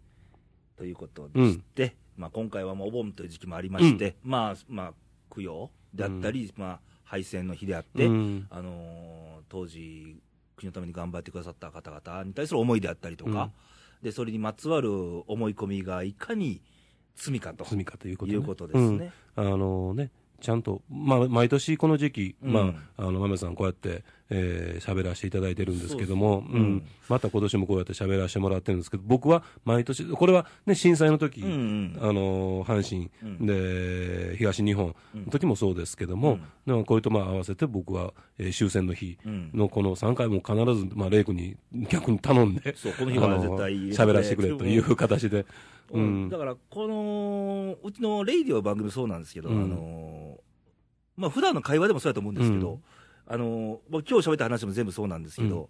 [0.77, 4.93] ということでして、まあ、今回はもうお盆という時期もありまして、まあ、まあ、
[5.33, 8.47] 供養であったり、まあ、敗戦の日であって、うん。
[8.49, 9.21] あのー
[9.51, 10.15] 当時、
[10.55, 13.51] 国のために頑張ってくださった方々に対する思いであったりとか、
[14.01, 14.89] で、それにまつわる
[15.29, 16.61] 思い込みがいかに
[17.15, 19.11] 罪かと罪かということ,、いうことですね。
[19.35, 20.09] あのね、
[20.41, 22.53] ちゃんと、まあ、毎年この時期、うん。
[22.53, 26.83] まあ、あの、豆さんこうやって、えー喋らせていただいてるんですけども、そうそううん。
[27.09, 31.97] また今年もこうやって喋らせてもらってるんですけど、僕は毎年、これはね、震災の時、うんうん。
[32.01, 33.45] あの、阪神、うん。
[33.45, 41.57] で、東日本うんの時もそうですけども、でもこれとまあ合わせて僕は、えー終戦の日うんのこの3回も必ず、まあ、レイ君に
[41.89, 45.45] 逆に頼んで、そうこの日は絶対喋らせてくれという形で、
[45.91, 46.29] うん。
[46.29, 49.63] だから、この、うちのレイディオ番組そうなんですけど、うん。
[49.63, 50.30] あのー
[51.21, 52.79] まあ、普段の会話でもそうやと思うんですけど、うん。
[53.27, 55.69] あのー僕今日喋った話も全部そうなんですけど、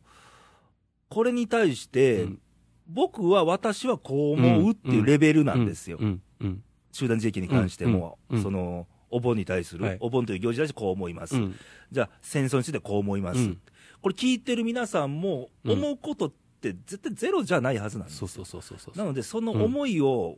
[1.10, 2.39] これに対して、うん。
[2.88, 5.97] 僕は私はこう思うっていうレベルなんですよ。
[5.99, 8.38] うん、うん、集団自衛権に関しても、うん。
[8.38, 8.43] うん。
[8.43, 9.97] その、お盆に対する、はい。
[9.99, 11.36] お盆という行事に対してこう思います。
[11.36, 11.56] うん、
[11.91, 13.39] じゃあ、戦争についてこう思います。
[13.39, 13.62] うん。
[14.02, 15.72] これ聞いてる皆さんも、うん。
[15.74, 16.32] 思うことっ
[16.62, 18.97] て絶対ゼロじゃないはずなんですそうそうそうそうそう。
[18.97, 20.38] なので、その思いを、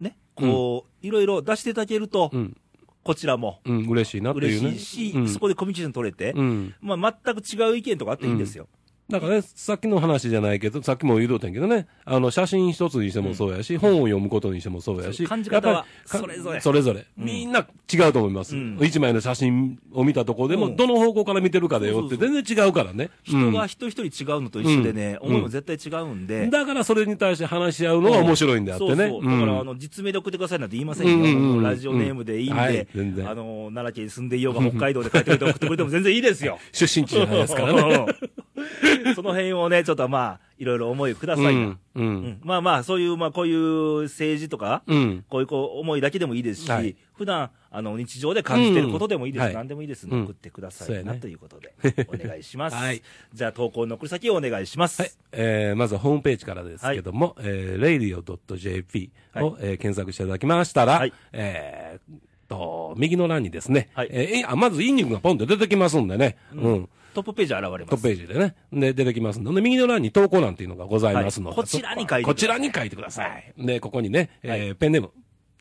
[0.00, 2.56] ね、こう、いろいろ出していただけると、うん、
[3.04, 4.68] こちらもうん、嬉しいなっていうね。
[4.70, 6.74] 嬉しいし、うんそこでコミュニケーション取れて、うん。
[6.80, 8.66] まあ、全く違う意見とかあっていいんですよ。
[9.14, 17.06] だからね、さっきの話じゃないけど、さっきも言うとったんやけどね、あの、写真一つにしてもそうやし、本を読むことにしてもそうやし、感じ方はそれぞれそれぞれ。
[17.16, 18.56] うんみんな違うと思います。
[18.56, 23.10] うん一枚の写真を見たところでも、うんどの方向から見てるかでよって全然違うからね。
[23.22, 26.42] 人が一人一人違うのと一緒でね、うん思いも絶対違うんで。
[26.42, 28.90] うんだからそれに対して話し合うのが面白いんであってね。
[28.90, 29.22] そうそう。
[29.22, 31.62] だから、うんあの、実名で送ってくださいなんて言いませんよ。
[31.62, 32.88] ラジオネームでいいんで、
[33.24, 36.58] あの、奈良県に住んでいようが、北海道で帰ってくれて送ってくれても全然いいですよ。
[36.72, 38.06] 出身地じゃないですからね。
[39.14, 41.50] その辺をね、ちょっとまあ、いろいろ思いくださいな。
[41.50, 41.66] うん。
[41.66, 41.78] う。
[41.94, 42.06] うん。
[42.06, 45.24] んまあまあ、そういう、まあ、こういう政治とか、うん。
[45.28, 46.96] こういうこう思いだけでもいいですし、はい。
[47.14, 49.46] 普段あの日常で感じてることでもいいです、うん。
[49.46, 49.54] はい。
[49.54, 50.22] 何でもいいです、うん。
[50.24, 51.04] 送ってください。
[51.04, 51.74] なということで、
[52.08, 52.76] お願いします。
[52.78, 53.02] はい。
[53.32, 55.02] じゃあ、投稿の送り先をお願いします。
[55.02, 55.10] はい。
[55.32, 59.54] えー、まずはホームページからですけども、えー、radio.jp を、はい。
[59.60, 61.12] えー検索していただきましたら、はい。
[61.32, 64.08] えーと、右の欄にですね、はい。
[64.10, 67.86] えーえあまずインニングがポンと出てきますんでね、うん、トップページ現れます。
[67.86, 73.54] トップページでね、で、出てきますんで、で右の欄に投稿欄っていうのがございますので、はいこちらに書いてくださいこちらに書いてください。
[73.56, 75.10] で、ここにね、えーペンネーム、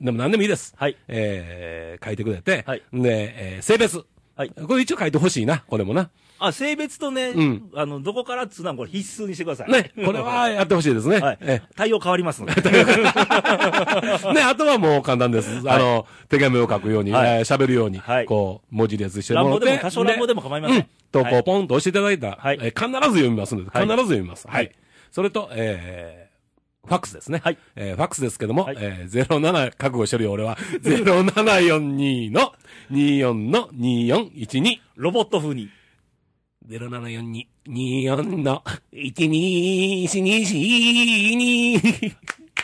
[0.02, 0.74] でも何でもいいです。
[0.78, 4.04] はいえー書いてくれて、はいで、えー性別。
[4.36, 6.10] はいこれ一応書いてほしいな、これもな。
[6.40, 9.72] あ、性別とね、うんあの、どこからっつうのはこれ必須にしてください。
[9.72, 11.20] ね、これはやってほしいですね。
[11.20, 11.62] はいえ。
[11.76, 12.62] 対応変わりますので。
[12.74, 12.82] ね、
[14.42, 15.62] あとはもう簡単です。
[15.66, 19.60] あの、手紙を書くように、はいるように、はいこう、文字列してもらって。
[19.60, 20.88] 乱暴でも、多少乱暴でも構いません。
[21.20, 24.48] うん投稿はいポンと押していただいたら、はいえー必ず読みますので、はい必ず読みます。
[24.48, 24.66] はい。
[24.66, 24.76] はい
[25.12, 27.40] それと、えー、ファックスですね。
[27.44, 30.58] はいえーファックスですけども、はいえー、07、覚悟してるよ、俺は。
[30.82, 32.54] 0742の
[32.92, 34.80] 24の2412。
[34.96, 35.70] ロボット風に。
[36.68, 42.16] 0742、24の12、12、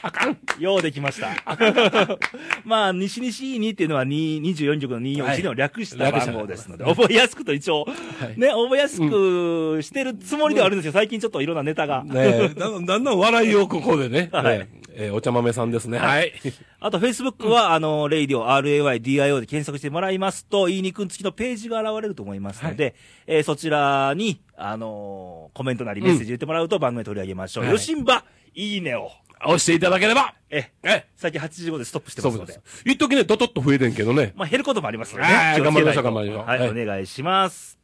[0.02, 0.38] あかん。
[0.60, 1.30] ようできました。
[2.64, 7.94] まあ、西西2っていうのは2 24局の241の略した番号ですので、覚えやすくと一応、は
[8.36, 10.92] いね、覚えやすくしてるつもりではあるんですよ。
[10.92, 12.04] 最近ちょっといろんなネタが。
[12.04, 14.30] ねえ、だんだん笑いをここでね。
[14.34, 15.98] はいえええーお茶豆さんですね。
[15.98, 16.34] はい。
[16.82, 22.96] あと、Facebook は、あの、レイディオ RAYDIO で検索してもらいますと、いいにくん付きのページが現れると思いますので、
[23.26, 27.64] えーそちらに、あのーコメントなりメッセージ入れてもらうと番組で取り上げましょう。
[27.64, 28.26] はいよしんば、
[28.56, 29.12] いいねを。
[29.46, 30.34] 押していただければ。
[30.50, 32.84] え、え最近85でストップしてますのでそうです。。
[32.86, 34.34] 一時ね、ドドッと増えてんけどね。
[34.36, 35.26] まあ、減ることもありますよね。
[35.26, 37.80] はい気をつけないと頑張りましょう頑張りましょうはい、はいお願いします。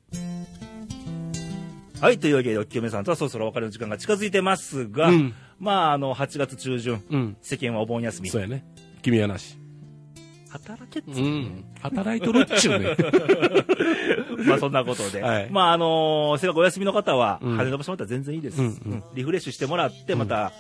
[2.01, 7.37] はい、というわけで、お清めさんとはそろそろお別れの時間が近づいてますが、うんまあ、あの、8月中旬、うん。
[7.41, 8.29] 世間はお盆休み。
[8.29, 8.65] そうやね。
[9.01, 9.57] 君はなし。
[10.49, 11.65] 働けっつううん。
[11.81, 12.95] 働いとるっちゅうね。
[14.47, 15.21] まあそんなことで。
[15.21, 20.53] はいまああのーせっかくお休みの方は、うん羽伸ばしてもらったら全然いいです、うんうんうんリフレッシュしてもらって、また、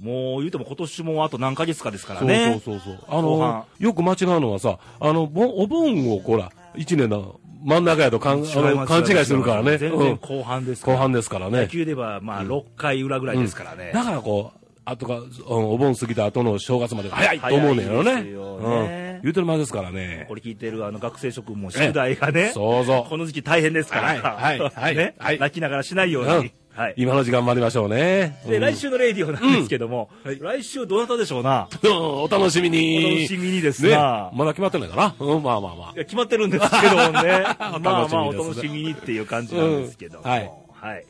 [0.00, 2.60] もう言うても今年もあと何ヶ月かですからそうね。
[2.64, 3.04] そうそうそう。
[3.08, 9.78] あの、よく間違うのはさ、あの、ぼお盆をこら、一年の真ん中やと勘違いするからね。
[9.78, 10.96] 全然うん後半ですから。
[10.96, 11.68] 後半ですから野ね。
[11.68, 13.90] 球ではまあ6回裏ぐらいですからね。
[13.94, 19.20] だからこう、あとか、うんお盆過ぎた後の正月までが早いと思うねんやろねうん。
[19.22, 20.34] 言うてる間ですからねこ。
[20.36, 23.04] れ聞いてるあの学生諸君も宿題がね、そうそう。
[23.10, 26.30] この時期大変ですから、はいはいはい ね、はい泣きながらしないように。
[26.36, 26.94] うんはい。
[26.96, 28.38] 今の時間参りましょうね。
[28.46, 31.68] で、うん来週のレイディオなんですけども、はい来週どなたでしょうな？
[31.82, 31.90] う ん
[32.24, 32.98] お楽しみに。
[33.04, 34.30] お楽しみにですねな。
[34.34, 35.14] まだ決まってないかな？
[35.18, 35.98] うん、まあまあまあい。
[35.98, 37.44] や決まってるんですけどもね。
[37.58, 40.24] まあまあ、おお楽しみにっていう感じなんですけども。
[40.24, 40.50] うんはい
[40.80, 41.04] はい。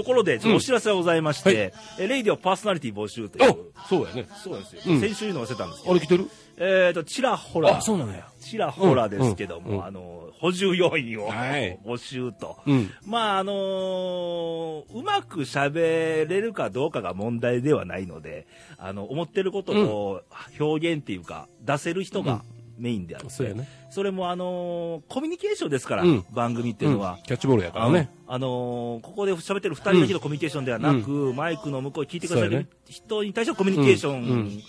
[0.00, 3.50] あ、ところで、ちょっとお知らせがございまして、えレイディオパーソナリティ募集という。
[3.50, 4.26] おそうやね。
[4.42, 4.82] そうですよ。
[4.86, 5.92] うん先週言うの忘れたんですけど。
[5.92, 6.30] あれ来てる？
[6.62, 7.78] えっと、ちらほら。
[7.78, 8.28] あ、そうなのや。
[8.40, 12.58] ちらほらですけども、あの、補充要員をはい募集と。
[12.66, 12.90] うん。
[13.06, 18.46] まあ、あのーうまく喋れるかどうかが問題ではないので、
[18.78, 20.22] あの、思ってることを
[20.58, 22.42] 表現っていうか、出せる人が
[22.80, 23.68] メインである、そね。
[23.90, 27.18] それもあのーコミュニケーションですから、うん番組っていうのは。
[27.26, 28.10] キャッチボールやからね。
[28.26, 34.62] あのーここで喋ってる二人だけのコミュニケーションではなく、マイクの向こうに聞いてくださる人に対してのコミュニケーショうんうん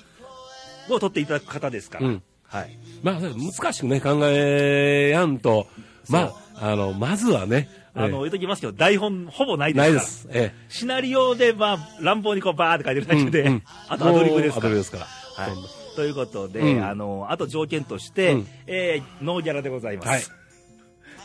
[0.89, 2.07] ンを取っていただく方ですから。
[2.07, 2.77] うんはい。
[3.01, 5.67] まあ、難しくね、考えやんと、
[6.09, 9.83] まあ、あの、まずはね、あの、え言うときますけど、台本ほぼないえです。
[9.83, 10.27] ないです。
[10.31, 13.23] えシナリオで、まあ、乱暴にこうバーって書いてるだえ。
[13.23, 14.77] けで、うんうん あとアドリブですからアドリブ。
[14.79, 15.05] ですから。
[15.45, 16.85] はいということで、うん。
[16.85, 18.47] あの、あと条件として、うん。
[18.67, 20.07] えーノーギャラでございます。
[20.09, 20.40] はい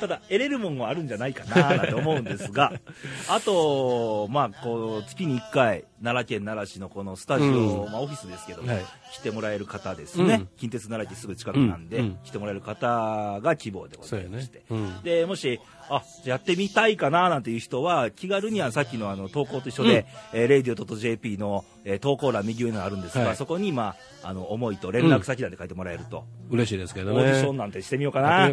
[0.01, 2.73] ただ、得れるもんはあるんじゃないかななんて思うんですが、
[3.29, 14.63] あと、まあ、こう、月に1回、奈良県奈良市のこのスタジオ、うんまあ、オフィスですけども、はい来てもらえる方ですね、うん近鉄奈良駅すぐ近くなんで、うんうん来てもらえる方が希望でございまして。。
[14.69, 15.03] うん。
[15.03, 27.57] で、もし、あ、やってみたいかななんていう人は、気軽にはさっきのあの投稿と一緒で、えー、radio.jp の、えー投稿欄右上にあるんですが、はいそこに、まあ、あの、思いと連絡先なんて書いてもらえると、嬉しいですけどオーディショねン。
[27.59, 28.51] なんてしてみようかな。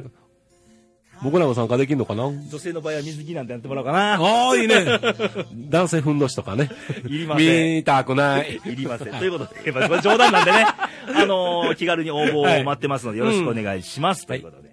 [1.23, 2.25] 僕らも参加できるのかな？
[2.25, 4.15] 女性の場合は水着なんてやってもらおうかな。
[4.15, 4.85] ああ、いいね。
[5.69, 6.69] 男性ふんどしとかね。
[7.07, 7.75] いりません。
[7.75, 8.59] 見たくない。
[8.65, 9.13] いりません。
[9.13, 10.65] ということで、まあ、冗談なんでね、
[11.15, 14.25] あのー気軽に応募を待ってますので、よろしくお願いします。
[14.27, 14.71] ということで。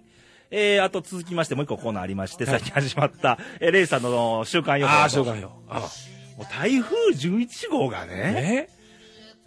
[0.51, 4.93] えー、あと続きましてもう一個コーナーありまして、さっき始まった、えーレイさんの週間予報。
[4.93, 5.53] ああ、しょうがないよ。
[5.69, 8.81] あもう台風11号がね、え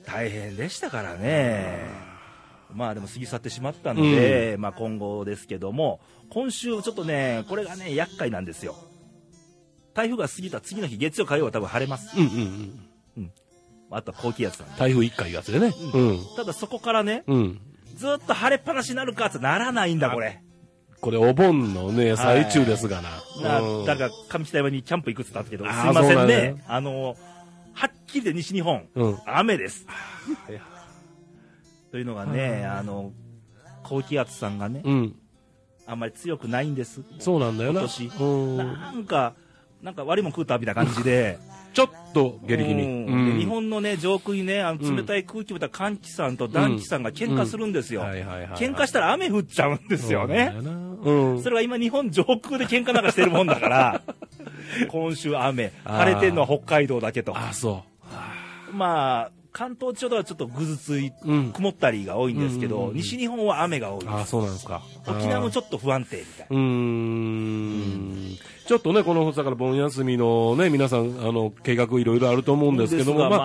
[0.05, 2.12] 大変でしたからね。
[2.75, 5.99] まあでも過ぎ去ってしまったので、まあ今後ですけども、
[6.29, 8.75] 今週ちょっとね、これがね、厄介なんですよ。
[9.93, 12.17] 台風が過ぎた次の日、月曜、火曜は多分晴れます。
[12.17, 12.79] うんうん
[13.17, 13.31] うん。
[13.91, 14.79] あとは高気圧なんで。
[14.79, 15.73] 台風一回いうやつでね。
[15.93, 16.19] うん。
[16.35, 17.61] ただそこからね、うん。
[17.95, 20.41] ずっと晴れっぱなしになるかってならないんだ、これ。
[20.99, 23.09] これお盆のね、最中ですがな。
[23.43, 26.63] なうんだから、上北山にキャンプ行くって言ったんですけど、すいませんだんね。
[26.67, 27.15] あの、
[27.73, 29.17] はっきりで西日本、うん。
[29.25, 29.85] 雨です。
[31.93, 33.11] というのがね、あの、
[33.83, 35.15] 高気圧さんがね、うん。
[35.85, 37.03] あんまり強くないんです。
[37.19, 37.81] そうなんだよな。
[37.81, 38.57] 今年うん。
[38.57, 39.35] なんか、
[39.83, 41.37] なんか悪いもん食うたみたいな感じで、
[41.71, 42.81] ちょっと下力に。
[42.81, 48.01] うんうんで日本のね、上空にね、あの冷たい空気をた寒気さんと暖気さんが喧嘩するんですよ。
[48.01, 50.51] 喧嘩したら雨降っちゃうんですよね。
[51.43, 54.01] それが今日本上空で喧嘩なんかしてるもんだから、
[54.89, 57.37] 今週雨、晴れてんのは北海道だけと。
[57.37, 57.83] あ、そ
[58.71, 61.13] まあ、関東地方ではちょっとぐずつい。
[61.53, 64.31] 曇ったりが多いんですけど、西日本は雨が多いであ、す。
[64.31, 64.81] そうなんですか。
[65.07, 66.57] 沖縄もちょっと不安定みたいな。
[66.57, 73.37] うーんちょっとね、このだから盆休みのね、皆さん、あの、計画いろいろあると思うんですけども、まあ、ま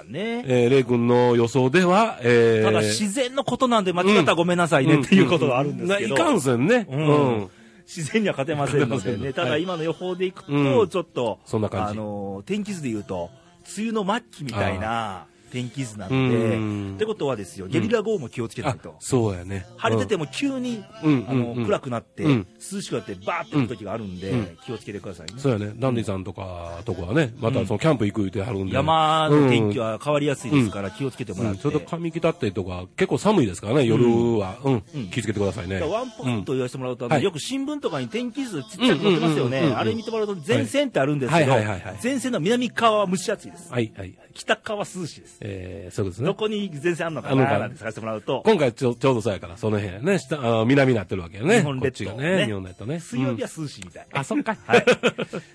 [0.00, 0.44] あ、ね。
[0.46, 6.14] えー、レイ君の予想では、えー、ただ自然のことなんで間違ったらごめんなさいねっていうことがあるんですけど。
[6.14, 6.86] いかんせんね。
[6.90, 7.02] ううん
[7.42, 7.50] ん。
[7.86, 9.32] 自然には勝てませんのでね。
[9.32, 11.38] ただ今の予報でいくうと、んちょっと、
[11.72, 13.30] あの、天気図で言うと、
[13.76, 18.96] 梅雨の末期みたいな、天気図なんうで、んってことはですよ、ゲリラ豪雨も気をつけないあと。
[19.00, 19.66] そうやね。
[19.76, 25.34] 晴れてても急に、うんあの暗くなって、うん涼しくなって、バーって降る時があるんで、うん気をつけてくださいね。
[25.38, 25.72] そうやね。
[25.76, 28.74] ダンディさんとか、とこはね、またそのキャンプ行く言ってはるんで。
[28.74, 31.62] 山の天気は変わりやすいですから、気をつけてもうん、らって。
[31.62, 34.04] ちょっと上北ってとか、結構寒いですからね、夜
[34.38, 34.56] は。
[34.64, 34.72] うん。
[34.72, 35.80] うん気をつけてくださいね。
[35.80, 43.70] ワンポイント言わせてもらうと、よく新聞とかに天気図ちっちゃく載ってますよねあれ見てもらうと前線ってあるんですけどはいはいはいはい、前線の南側は蒸し暑いです。
[43.72, 44.18] はい、はい、はい。
[44.40, 45.36] 北側は涼しいです。
[45.40, 46.34] えー、そうですねど。
[46.34, 50.18] こに前線あるのかななんて探してもらうと、今回ちょちょうどそうやから、その辺やね。
[50.18, 51.58] 下、あの南になってるわけよね。
[51.58, 52.36] 日本列島ね。
[52.36, 53.00] ね日本列島ね。
[53.00, 54.06] 水曜日は涼しいみたい。
[54.12, 54.56] あ、そっか。
[54.66, 54.84] はい。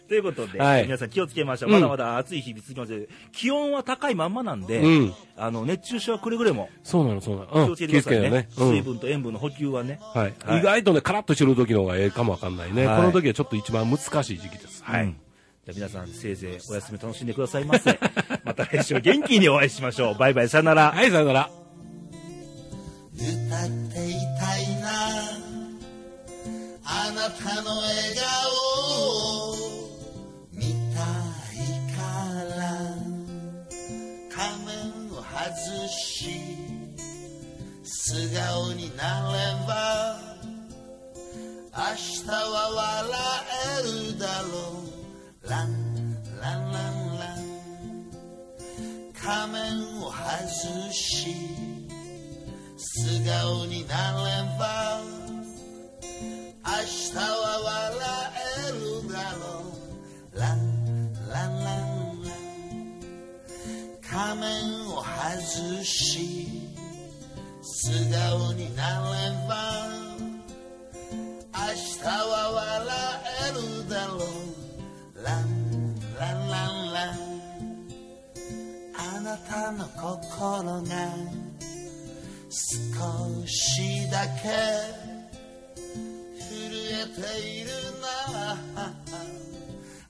[0.07, 1.69] ということで、はい皆さん気をつけましょう。
[1.69, 7.49] うんまだまだ暑い日々続きますけど気温は高いまんまなんで、うんあの、熱中症はくれぐれもそうなの、そうなの。
[7.53, 7.65] うん。
[7.67, 8.29] 気をつけてくださいね。
[8.29, 8.49] ね。
[8.57, 9.99] うん水分と塩分の補給はね。
[10.13, 14.83] はい、はい意外とね、カラッとしてる時の方がええかもわかんないね、はいこの時はちょっと一番難しい時期です。
[14.83, 15.05] はい。
[15.05, 15.17] うん
[15.65, 17.99] じゃあ皆さん、せいぜいお休み楽しんでくださいませ。
[18.57, 20.15] また来週元気にお会いしましょう。
[20.17, 20.91] バイバイ、さよなら。
[20.91, 21.49] はい、さよなら。
[23.13, 24.89] 歌っていたいな
[26.83, 29.55] あなたの笑顔を
[30.53, 30.99] 見た
[31.53, 31.63] い
[31.95, 31.99] か
[32.55, 32.59] ら
[34.29, 34.73] 仮面
[35.11, 36.29] を外し
[37.83, 39.71] 素顔になれば
[41.71, 42.33] 明日は
[42.75, 43.15] 笑
[43.79, 44.53] えるだろ
[45.43, 45.67] うラン
[46.41, 46.94] ランランラン
[49.25, 51.33] 仮面を外し
[52.77, 54.23] 素顔になれ
[54.59, 55.01] ば
[56.63, 57.23] 明日は
[57.65, 58.05] 笑
[58.69, 59.41] えるだろ
[60.35, 60.39] う。
[60.39, 62.21] ランランラン。
[62.23, 62.39] ラン
[63.99, 64.45] 仮面
[64.89, 66.47] を外し
[67.63, 69.55] 素顔になれば
[71.51, 72.74] 明日は笑え
[79.35, 81.11] なたの心が
[82.49, 84.47] 少しだけ
[86.39, 86.47] 震
[86.91, 87.19] えて
[87.49, 87.69] いる
[87.99, 88.93] な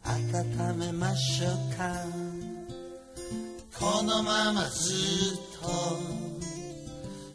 [0.03, 2.05] 温めましょうか。
[3.79, 5.67] このままずっと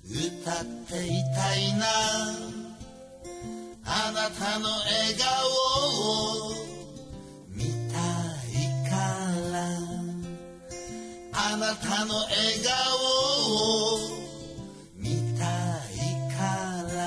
[0.06, 1.86] 歌っていたいな。
[3.84, 5.26] あなたの笑顔
[6.66, 6.69] を
[11.42, 13.00] あなたの笑顔
[13.56, 14.10] を
[14.94, 15.44] 見た
[15.88, 16.04] い
[16.36, 16.44] か
[16.92, 17.00] ら。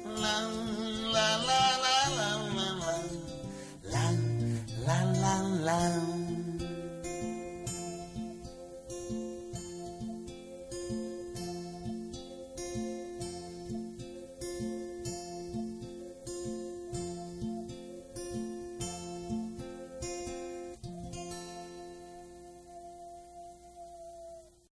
[0.00, 0.64] ランランランラン
[1.10, 1.56] ララ
[2.20, 2.46] ラ
[3.80, 4.12] ラ
[4.86, 5.99] ララララ